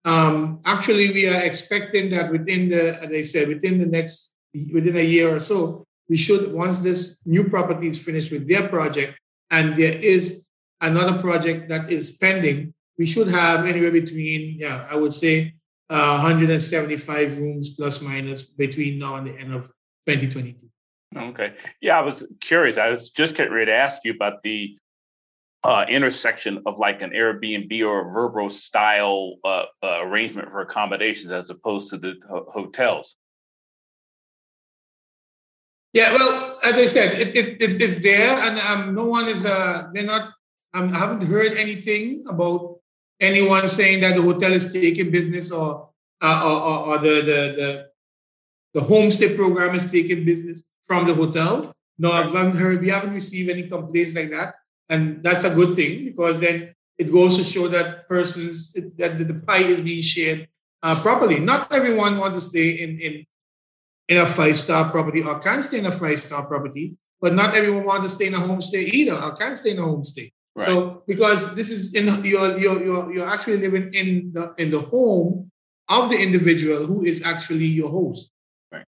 [0.05, 4.35] um, actually, we are expecting that within the, as I said, within the next,
[4.73, 8.69] within a year or so, we should, once this new property is finished with their
[8.69, 9.19] project,
[9.51, 10.47] and there is
[10.81, 15.55] another project that is pending, we should have anywhere between, yeah, I would say
[15.91, 19.67] uh, 175 rooms plus minus between now and the end of
[20.07, 20.69] 2022.
[21.17, 21.55] Okay.
[21.81, 22.77] Yeah, I was curious.
[22.77, 24.77] I was just getting ready to ask you about the
[25.65, 31.33] uh, intersection of like an Airbnb or a Vrbo style uh, uh, arrangement for accommodations
[31.33, 33.17] as opposed to the ho- hotels?
[35.99, 39.43] Yeah, well, as I said, it, it, it's, it's there, and um, no one is.
[39.45, 40.31] Uh, they're not.
[40.73, 42.79] Um, I haven't heard anything about
[43.19, 45.91] anyone saying that the hotel is taking business or
[46.23, 47.69] uh, or, or, or the, the the
[48.75, 51.75] the homestay program is taking business from the hotel.
[51.99, 52.81] No, I haven't heard.
[52.81, 54.55] We haven't received any complaints like that.
[54.89, 58.73] And that's a good thing because then it goes to show that persons,
[59.03, 60.47] that the pie is being shared
[60.85, 61.41] uh, properly.
[61.41, 63.27] Not everyone wants to stay in, in,
[64.09, 68.07] in a five-star property or can stay in a five-star property, but not everyone wants
[68.07, 70.31] to stay in a homestay either or can stay in a homestay.
[70.57, 70.67] Right.
[70.67, 74.81] So because this is in you're, you're you're you're actually living in the in the
[74.81, 75.51] home
[75.89, 78.33] of the individual who is actually your host.
[78.73, 78.85] Right.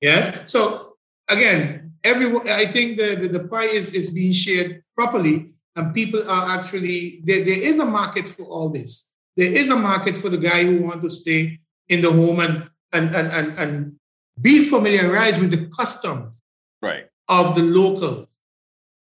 [0.00, 0.50] Yes.
[0.50, 0.96] So
[1.28, 6.22] again, everyone I think the, the, the pie is, is being shared properly, and people
[6.28, 9.12] are actually there, there is a market for all this.
[9.36, 12.70] There is a market for the guy who wants to stay in the home and
[12.92, 13.96] and and and, and
[14.40, 16.42] be familiarized with the customs
[16.82, 17.06] right.
[17.28, 18.28] of the locals.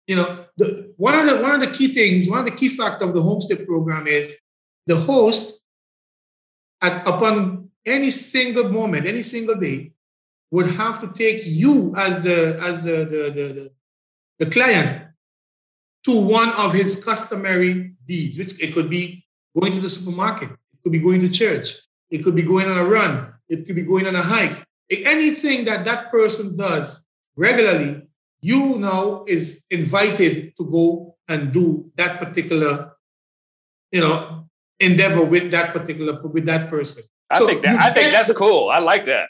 [0.07, 2.70] You know, the, one of the one of the key things, one of the key
[2.70, 4.35] factors of the homestay program is
[4.87, 5.61] the host,
[6.83, 9.93] at, upon any single moment, any single day,
[10.51, 13.70] would have to take you as the as the the, the, the,
[14.39, 15.09] the client
[16.05, 19.26] to one of his customary deeds, which it could be
[19.59, 21.74] going to the supermarket, it could be going to church,
[22.11, 24.64] it could be going on a run, it could be going on a hike.
[24.91, 28.09] Anything that that person does regularly,
[28.41, 32.93] you now is invited to go and do that particular,
[33.93, 34.49] you know,
[34.80, 37.05] endeavor with that particular with that person.
[37.30, 38.70] I so think that I think that's the, cool.
[38.70, 39.28] I like that.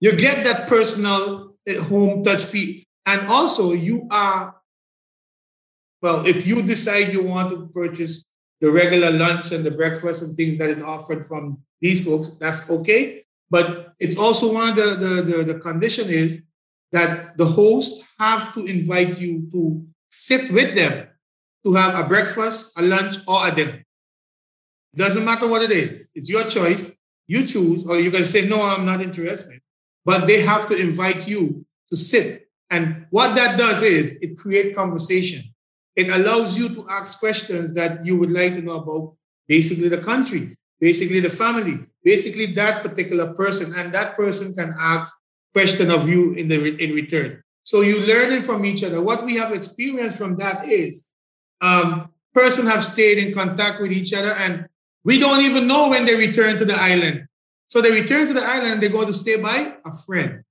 [0.00, 2.82] You get that personal eh, home touch feel.
[3.06, 4.56] And also you are
[6.02, 8.24] well, if you decide you want to purchase
[8.60, 12.68] the regular lunch and the breakfast and things that is offered from these folks, that's
[12.70, 13.22] okay.
[13.50, 16.42] But it's also one of the, the, the, the condition is
[16.92, 21.08] that the host have to invite you to sit with them
[21.64, 23.84] to have a breakfast, a lunch, or a dinner.
[24.94, 26.08] Doesn't matter what it is.
[26.14, 26.96] It's your choice.
[27.26, 29.60] You choose, or you can say, no, I'm not interested.
[30.04, 32.48] But they have to invite you to sit.
[32.70, 35.42] And what that does is it creates conversation.
[35.96, 39.16] It allows you to ask questions that you would like to know about
[39.48, 43.72] basically the country, basically the family, basically that particular person.
[43.76, 45.14] And that person can ask
[45.52, 47.42] question of you in the in return.
[47.64, 49.02] So you learning from each other.
[49.02, 51.08] What we have experienced from that is
[51.60, 54.68] um, person have stayed in contact with each other and
[55.04, 57.26] we don't even know when they return to the island.
[57.68, 60.44] So they return to the island, they go to stay by a friend.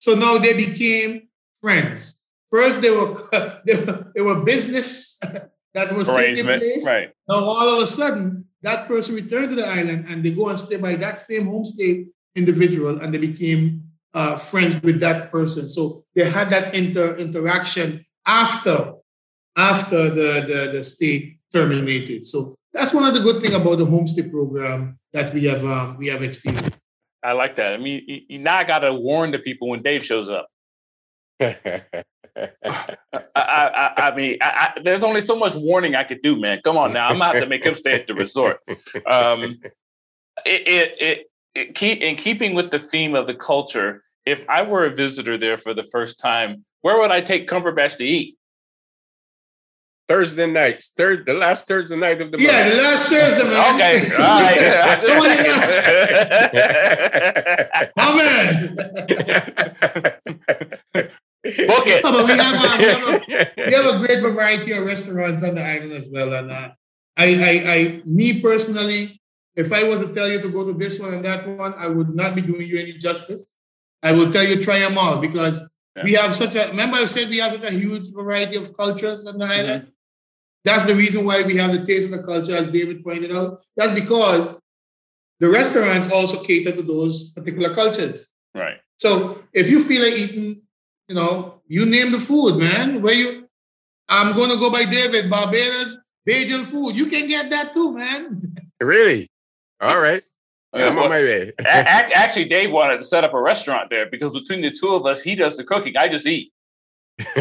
[0.00, 1.28] So now they became
[1.62, 2.16] friends.
[2.50, 3.28] First, they were
[3.66, 5.20] they were, they were business
[5.74, 6.86] that was taking place.
[6.86, 7.10] Right.
[7.28, 10.58] Now all of a sudden, that person returned to the island and they go and
[10.58, 15.68] stay by that same homestay individual, and they became uh, friends with that person.
[15.68, 18.94] So they had that inter interaction after
[19.56, 22.24] after the, the, the stay terminated.
[22.24, 25.96] So that's one of the good things about the homestay program that we have um,
[25.98, 26.76] we have experienced.
[27.22, 27.74] I like that.
[27.74, 30.48] I mean, you, now I got to warn the people when Dave shows up.
[31.40, 32.16] I,
[33.34, 36.60] I, I, mean, I, there's only so much warning I could do, man.
[36.64, 38.60] Come on now, I'm gonna have to make him stay at the resort.
[39.06, 39.60] Um,
[40.44, 44.62] it, it, it, it keep, in keeping with the theme of the culture, if I
[44.62, 48.36] were a visitor there for the first time, where would I take Cumberbatch to eat?
[50.08, 52.50] Thursday nights, third the last Thursday night of the month.
[52.50, 53.74] Yeah, the last Thursday, man.
[53.74, 54.40] Okay, all
[58.16, 58.28] right.
[60.94, 61.10] Amen.
[61.56, 62.04] Book it.
[62.04, 65.42] No, but we have, a, we, have a, we have a great variety of restaurants
[65.42, 66.34] on the island as well.
[66.34, 66.70] And uh,
[67.16, 69.20] I, I, I, me personally,
[69.56, 71.88] if I was to tell you to go to this one and that one, I
[71.88, 73.52] would not be doing you any justice.
[74.02, 76.04] I will tell you try them all because yeah.
[76.04, 76.68] we have such a.
[76.68, 79.52] Remember, I said we have such a huge variety of cultures on the mm-hmm.
[79.52, 79.82] island.
[79.82, 79.92] Mm-hmm.
[80.64, 83.58] That's the reason why we have the taste of the culture, as David pointed out.
[83.76, 84.60] That's because
[85.40, 88.34] the restaurants also cater to those particular cultures.
[88.54, 88.76] Right.
[88.96, 90.62] So if you feel like eating
[91.08, 93.02] you know, you name the food, man.
[93.02, 93.48] Where you,
[94.08, 95.96] I'm going to go by David, Barbados,
[96.28, 96.96] Bajan food.
[96.96, 98.40] You can get that too, man.
[98.80, 99.28] Really?
[99.80, 100.20] All right.
[100.72, 101.52] I'm on my way.
[101.64, 105.20] Actually, Dave wanted to set up a restaurant there because between the two of us,
[105.20, 105.96] he does the cooking.
[105.96, 106.52] I just eat.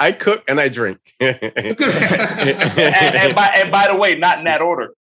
[0.00, 0.98] I cook and I drink.
[1.20, 4.94] and, and, by, and by the way, not in that order.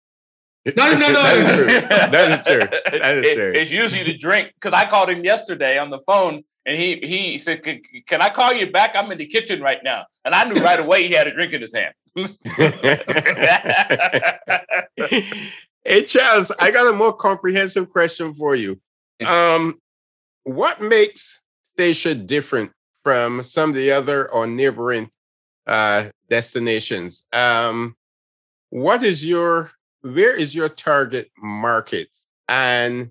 [0.67, 1.23] No, no, no.
[1.23, 1.81] that is true.
[2.11, 2.61] That is true.
[3.01, 3.53] That is it, true.
[3.55, 7.39] It's usually the drink because I called him yesterday on the phone and he he
[7.39, 8.93] said, "Can I call you back?
[8.95, 11.53] I'm in the kitchen right now." And I knew right away he had a drink
[11.53, 11.93] in his hand.
[15.85, 18.81] hey, Charles, I got a more comprehensive question for you.
[19.27, 19.81] Um,
[20.45, 21.43] what makes
[21.77, 25.11] Statia different from some of the other or neighboring
[25.67, 27.27] uh, destinations?
[27.33, 27.97] Um,
[28.71, 29.71] what is your
[30.05, 32.15] where is your target market?
[32.47, 33.11] And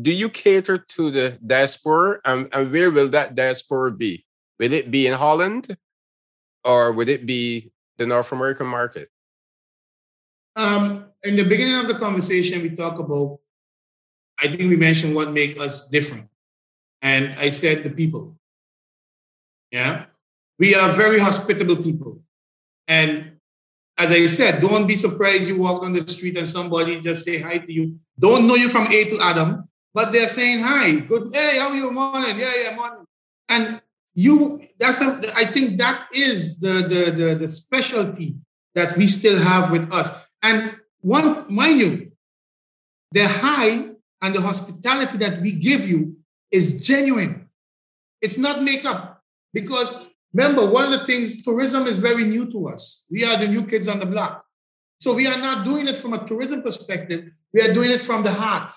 [0.00, 2.20] do you cater to the diaspora?
[2.24, 4.24] And, and where will that diaspora be?
[4.58, 5.76] Will it be in Holland
[6.64, 9.10] or would it be the North American market?
[10.54, 13.40] Um, in the beginning of the conversation, we talk about,
[14.40, 16.28] I think we mentioned what makes us different.
[17.02, 18.38] And I said the people.
[19.72, 20.06] Yeah.
[20.58, 22.22] We are very hospitable people.
[22.86, 23.39] And
[24.00, 27.38] as I said, don't be surprised you walk on the street and somebody just say
[27.38, 27.98] hi to you.
[28.18, 31.00] Don't know you from A to Adam, but they're saying hi.
[31.00, 31.90] Good, hey, how are you?
[31.92, 32.38] Morning.
[32.38, 33.04] Yeah, yeah, morning.
[33.50, 33.82] And
[34.14, 38.36] you, that's a, I think that is the, the, the, the specialty
[38.74, 40.28] that we still have with us.
[40.42, 42.12] And one, mind you,
[43.12, 43.90] the hi
[44.22, 46.16] and the hospitality that we give you
[46.50, 47.50] is genuine.
[48.22, 49.22] It's not makeup
[49.52, 53.04] because Remember, one of the things, tourism is very new to us.
[53.10, 54.44] We are the new kids on the block.
[55.00, 57.30] So we are not doing it from a tourism perspective.
[57.52, 58.70] We are doing it from the heart.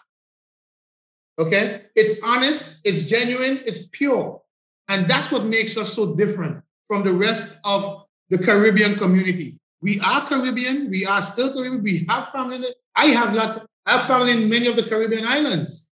[1.37, 1.81] Okay?
[1.95, 4.41] It's honest, it's genuine, it's pure.
[4.87, 9.59] And that's what makes us so different from the rest of the Caribbean community.
[9.81, 12.67] We are Caribbean, we are still Caribbean, we have family.
[12.95, 15.89] I have lots, I have family in many of the Caribbean islands.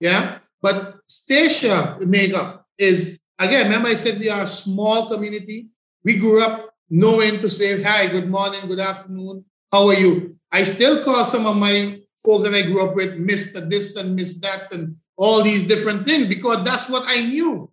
[0.00, 0.38] Yeah?
[0.60, 5.68] But Statia makeup is Again, remember I said we are a small community.
[6.04, 10.36] We grew up knowing to say hi, good morning, good afternoon, How are you?
[10.50, 13.68] I still call some of my folks that I grew up with Mr.
[13.68, 17.70] This and Miss That and all these different things because that's what I knew.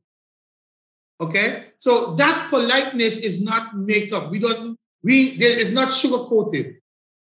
[1.22, 4.32] Okay, so that politeness is not makeup.
[4.32, 6.76] We doesn't we there is not sugar coated.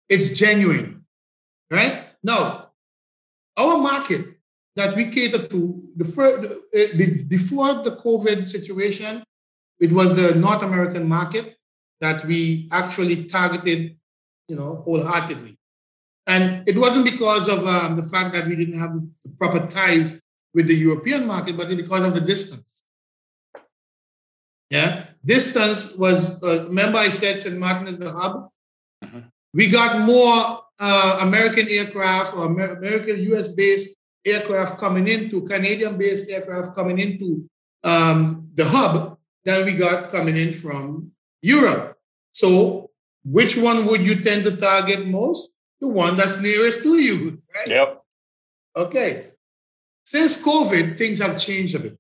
[0.08, 1.06] It's genuine,
[1.72, 2.06] right?
[2.24, 2.70] Now,
[3.58, 4.37] our market
[4.78, 6.98] that we cater to the first, uh,
[7.28, 9.24] before the COVID situation,
[9.80, 11.58] it was the North American market
[12.00, 13.98] that we actually targeted,
[14.48, 15.58] you know, wholeheartedly.
[16.28, 20.22] And it wasn't because of um, the fact that we didn't have the proper ties
[20.54, 22.84] with the European market, but because of the distance.
[24.70, 26.44] Yeah, distance was.
[26.44, 27.58] Uh, remember, I said St.
[27.58, 28.50] Martin is the hub.
[29.04, 29.20] Mm-hmm.
[29.54, 33.48] We got more uh, American aircraft or Amer- American U.S.
[33.48, 33.97] based
[34.28, 37.50] aircraft coming into Canadian based aircraft coming into
[37.84, 41.12] um, the hub than we got coming in from
[41.42, 41.98] Europe.
[42.32, 42.92] So,
[43.24, 45.50] which one would you tend to target most?
[45.80, 47.68] The one that's nearest to you, right?
[47.68, 48.04] Yep.
[48.76, 49.32] Okay.
[50.04, 51.98] Since COVID, things have changed a bit.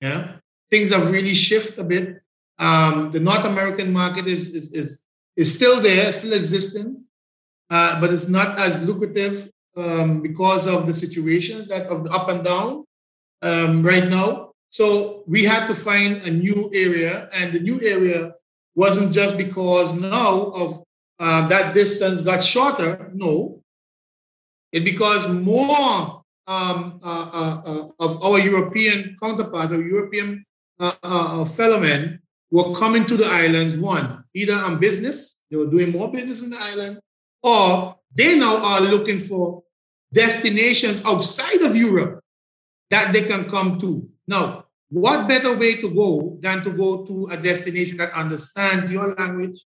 [0.00, 0.38] Yeah
[0.70, 2.22] things have really shifted a bit.
[2.58, 5.04] Um, the North American market is, is, is,
[5.36, 7.04] is still there, still existing,
[7.70, 12.28] uh, but it's not as lucrative um, because of the situations that of the up
[12.28, 12.84] and down
[13.42, 14.52] um, right now.
[14.70, 18.34] So we had to find a new area, and the new area
[18.74, 20.82] wasn't just because now of
[21.18, 23.10] uh, that distance got shorter.
[23.14, 23.62] No,
[24.72, 30.44] it because more um, uh, uh, uh of our European counterparts, our European
[30.80, 32.20] uh, uh, fellow men
[32.50, 36.50] were coming to the islands, one, either on business, they were doing more business in
[36.50, 36.98] the island,
[37.42, 39.62] or they now are looking for
[40.12, 42.20] destinations outside of Europe
[42.90, 44.08] that they can come to.
[44.26, 49.14] Now, what better way to go than to go to a destination that understands your
[49.14, 49.60] language,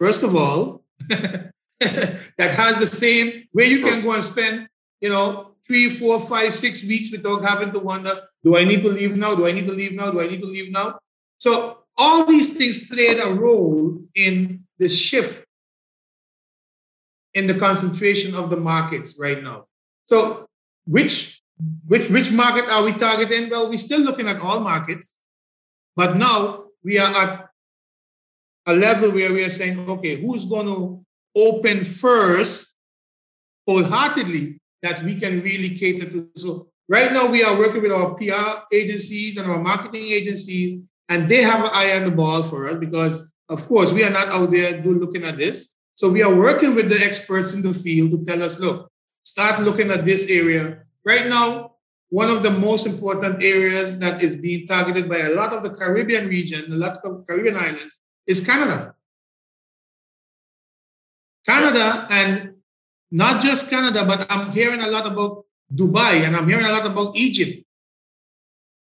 [0.00, 1.52] first of all, that
[2.38, 4.68] has the same where you can go and spend,
[5.00, 8.88] you know, three, four, five, six weeks without having to wonder, do I need to
[8.88, 9.34] leave now?
[9.34, 10.10] Do I need to leave now?
[10.10, 10.98] Do I need to leave now?
[11.38, 15.46] So all these things played a role in the shift
[17.34, 19.66] in the concentration of the markets right now.
[20.06, 20.46] So
[20.84, 21.40] which
[21.86, 23.50] which which market are we targeting?
[23.50, 25.18] Well, we're still looking at all markets,
[25.96, 27.48] but now we are at
[28.66, 31.04] a level where we are saying, okay, who's going to
[31.36, 32.76] open first
[33.66, 36.28] wholeheartedly that we can really cater to?
[36.36, 41.26] So Right now, we are working with our PR agencies and our marketing agencies, and
[41.26, 44.28] they have an eye on the ball for us because, of course, we are not
[44.28, 45.74] out there looking at this.
[45.94, 48.91] So we are working with the experts in the field to tell us, look,
[49.32, 50.84] start looking at this area.
[51.04, 51.76] Right now,
[52.10, 55.72] one of the most important areas that is being targeted by a lot of the
[55.80, 58.94] Caribbean region, a lot of Caribbean islands, is Canada.
[61.48, 62.56] Canada, and
[63.10, 66.84] not just Canada, but I'm hearing a lot about Dubai, and I'm hearing a lot
[66.84, 67.64] about Egypt.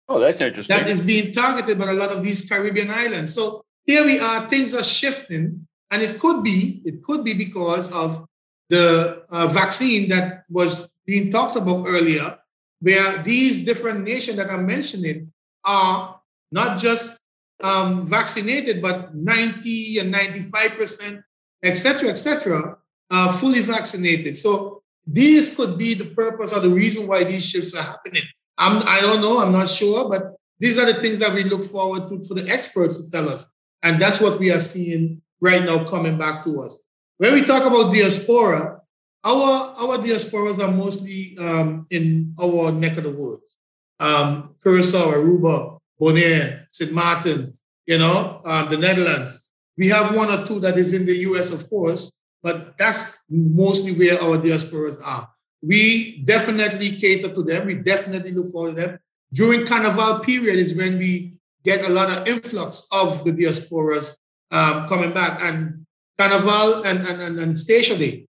[0.08, 0.76] Oh, that's interesting.
[0.76, 3.34] That is being targeted by a lot of these Caribbean islands.
[3.34, 7.90] So here we are, things are shifting, and it could be, it could be because
[7.90, 8.24] of
[8.68, 12.38] the uh, vaccine that was being talked about earlier,
[12.80, 15.32] where these different nations that I'm mentioning
[15.64, 17.18] are not just
[17.62, 21.22] um, vaccinated, but 90 and 95%,
[21.64, 22.76] etc., etc.,
[23.10, 24.36] uh, fully vaccinated.
[24.36, 28.22] So these could be the purpose or the reason why these shifts are happening.
[28.58, 31.64] I'm, I don't know, I'm not sure, but these are the things that we look
[31.64, 33.48] forward to for the experts to tell us.
[33.82, 36.82] And that's what we are seeing right now coming back to us.
[37.18, 38.80] When we talk about diaspora,
[39.24, 43.58] our, our diasporas are mostly um, in our neck of the woods.
[43.98, 46.92] Um, Curacao, Aruba, Bonaire, St.
[46.92, 47.54] Martin,
[47.86, 49.50] you know, um, the Netherlands.
[49.78, 52.10] We have one or two that is in the US, of course,
[52.42, 55.28] but that's mostly where our diasporas are.
[55.62, 57.66] We definitely cater to them.
[57.66, 58.98] We definitely look for them.
[59.32, 61.34] During Carnival period is when we
[61.64, 64.16] get a lot of influx of the diasporas
[64.50, 65.40] um, coming back.
[65.42, 65.85] And
[66.18, 68.26] Carnival and, and, and, and Statia Day,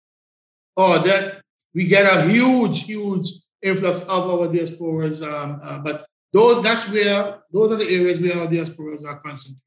[0.78, 1.42] oh, that
[1.74, 3.28] we get a huge, huge
[3.62, 5.22] influx of our diasporas.
[5.22, 9.62] Um, uh, but those that's where those are the areas where our diasporas are concentrated.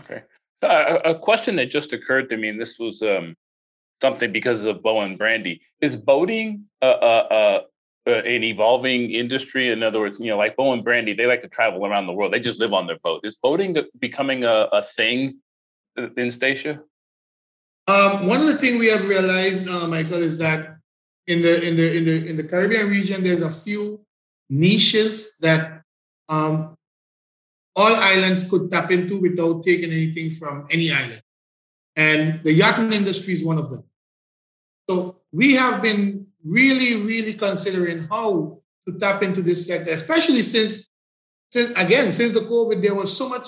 [0.00, 0.22] Okay.
[0.62, 3.34] A, a question that just occurred to me, and this was um,
[4.02, 5.62] something because of Bo and Brandy.
[5.80, 7.60] Is boating uh, uh,
[8.06, 9.70] an evolving industry?
[9.70, 12.12] In other words, you know, like Bo and Brandy, they like to travel around the
[12.12, 12.32] world.
[12.32, 13.22] They just live on their boat.
[13.24, 15.40] Is boating becoming a, a thing
[15.96, 16.80] in Statia?
[17.90, 20.76] Um, one of the things we have realized, uh, Michael, is that
[21.26, 24.00] in the in the in the in the Caribbean region, there's a few
[24.48, 25.82] niches that
[26.28, 26.76] um,
[27.74, 31.22] all islands could tap into without taking anything from any island.
[31.96, 33.84] and the yachting industry is one of them.
[34.88, 40.88] So we have been really, really considering how to tap into this sector, especially since,
[41.52, 43.46] since again, since the COVID, there was so much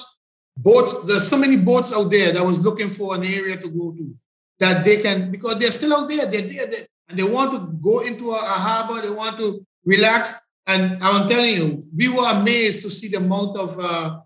[0.56, 3.92] boats, there's so many boats out there that was looking for an area to go
[3.92, 4.14] to
[4.62, 7.58] that they can, because they're still out there, they're there, they're, and they want to
[7.82, 10.40] go into a, a harbor, they want to relax.
[10.66, 14.20] And I'm telling you, we were amazed to see the amount of uh,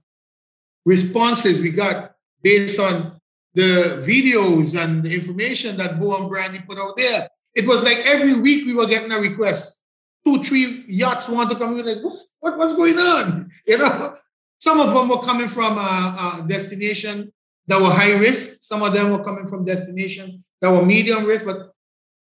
[0.85, 3.19] responses we got based on
[3.55, 7.29] the videos and the information that Bo and Brandy put out there.
[7.55, 9.81] It was like every week we were getting a request.
[10.23, 11.73] Two, three yachts want to come.
[11.73, 12.05] We were like,
[12.41, 13.51] what, what's going on?
[13.67, 14.15] You know,
[14.59, 17.33] some of them were coming from a, a destination
[17.67, 18.63] that were high risk.
[18.63, 21.45] Some of them were coming from destination that were medium risk.
[21.45, 21.73] But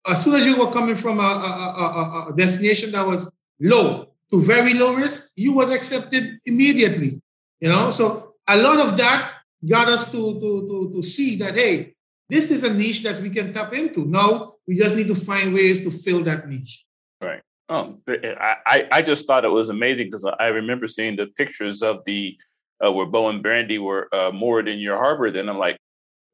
[0.08, 4.14] as soon as you were coming from a, a, a, a destination that was low
[4.32, 7.22] to very low risk, you was accepted immediately.
[7.60, 9.32] You know, so a lot of that
[9.68, 11.94] got us to, to, to, to see that, hey,
[12.30, 14.06] this is a niche that we can tap into.
[14.06, 16.86] Now we just need to find ways to fill that niche.
[17.22, 17.42] Right.
[17.68, 22.04] Um, I, I just thought it was amazing because I remember seeing the pictures of
[22.06, 22.36] the
[22.84, 25.32] uh, where Bo and Brandy were uh, moored in your harbor.
[25.32, 25.78] Then I'm like,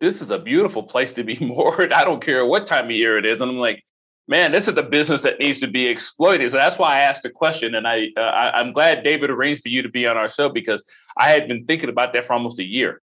[0.01, 1.93] this is a beautiful place to be moored.
[1.93, 3.41] I don't care what time of year it is.
[3.41, 3.83] And I'm like,
[4.27, 6.51] man, this is the business that needs to be exploited.
[6.51, 9.61] So that's why I asked the question, and I, uh, I am glad David arranged
[9.61, 10.83] for you to be on our show because
[11.17, 13.01] I had been thinking about that for almost a year.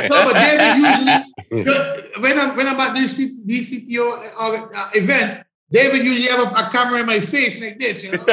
[0.07, 0.77] no, but David
[1.51, 3.99] usually when I'm when I'm at this DCTO
[4.39, 8.13] uh, uh, event, David usually have a, a, camera in my face like this, you
[8.13, 8.23] know.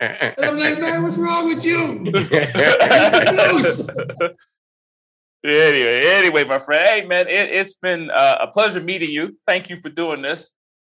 [0.00, 2.12] and I'm like, man, what's wrong with you?
[5.44, 6.86] Anyway, anyway, my friend.
[6.86, 9.38] Hey, man, it, has been uh, a pleasure meeting you.
[9.46, 10.50] Thank you for doing this.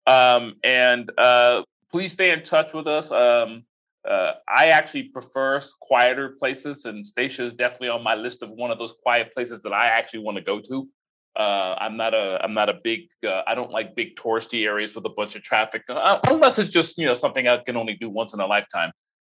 [0.07, 3.11] Um, and uh, please stay in touch with us.
[3.11, 3.63] Um,
[4.09, 8.71] uh, I actually prefer quieter places, and Statia is definitely on my list of one
[8.71, 10.87] of those quiet places that I actually want to go to.
[11.35, 14.93] Uh, I'm not a I'm not a big uh, I don't like big touristy areas
[14.93, 17.95] with a bunch of traffic uh, unless it's just you know something I can only
[17.95, 18.91] do once in a lifetime.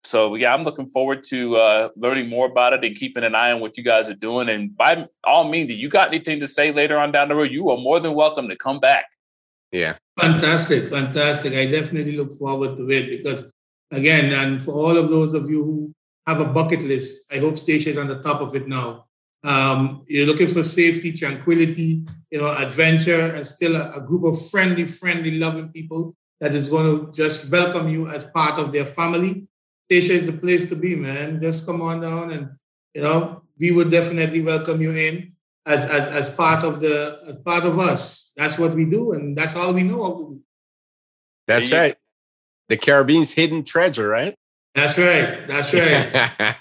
[0.07, 3.51] So yeah, I'm looking forward to uh, learning more about it and keeping an eye
[3.51, 4.47] on what you guys are doing.
[4.47, 7.51] And by all means, if you got anything to say later on down the road,
[7.51, 9.05] you are more than welcome to come back.
[9.73, 9.97] Yeah.
[10.17, 11.53] Fantastic, fantastic.
[11.53, 13.51] I definitely look forward to it because,
[13.91, 15.93] again, and for all of those of you who
[16.25, 19.07] have a bucket list, I hope Statia is on the top of it now.
[19.43, 24.49] Um, you're looking for safety, tranquility, you know, adventure, and still a, a group of
[24.49, 28.85] friendly, friendly, loving people that is going to just welcome you as part of their
[28.85, 29.47] family.
[29.89, 31.39] Statia is the place to be, man.
[31.39, 32.49] Just come on down, and
[32.93, 35.33] you know, we would definitely welcome you in
[35.65, 38.33] as as as part of the as part of us.
[38.35, 40.41] That's what we do, and that's all we know how to do.
[41.47, 41.95] That's right.
[42.67, 44.35] The Caribbean's hidden treasure, right?
[44.75, 45.47] That's right.
[45.47, 46.11] That's right.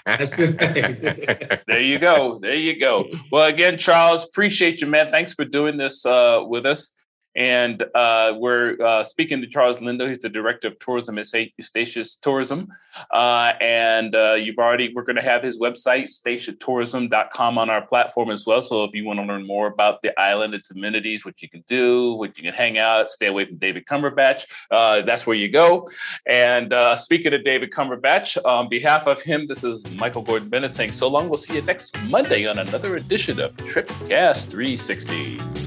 [0.05, 1.61] That's right.
[1.67, 2.39] there you go.
[2.39, 3.05] There you go.
[3.31, 5.11] Well, again, Charles, appreciate you, man.
[5.11, 6.93] Thanks for doing this uh, with us.
[7.37, 10.09] And uh, we're uh, speaking to Charles Lindo.
[10.09, 12.73] He's the director of tourism at Statia Tourism.
[13.11, 18.31] Uh, and uh, you've already, we're going to have his website, statiatourism.com, on our platform
[18.31, 18.63] as well.
[18.63, 21.63] So if you want to learn more about the island, its amenities, what you can
[21.67, 25.49] do, what you can hang out, stay away from David Cumberbatch, uh, that's where you
[25.49, 25.91] go.
[26.25, 30.71] And uh, speaking of David Cumberbatch, on behalf of him, this is Michael Gordon Bennett
[30.71, 31.29] saying so long.
[31.29, 35.66] We'll see you next Monday on another edition of Trip Gas 360.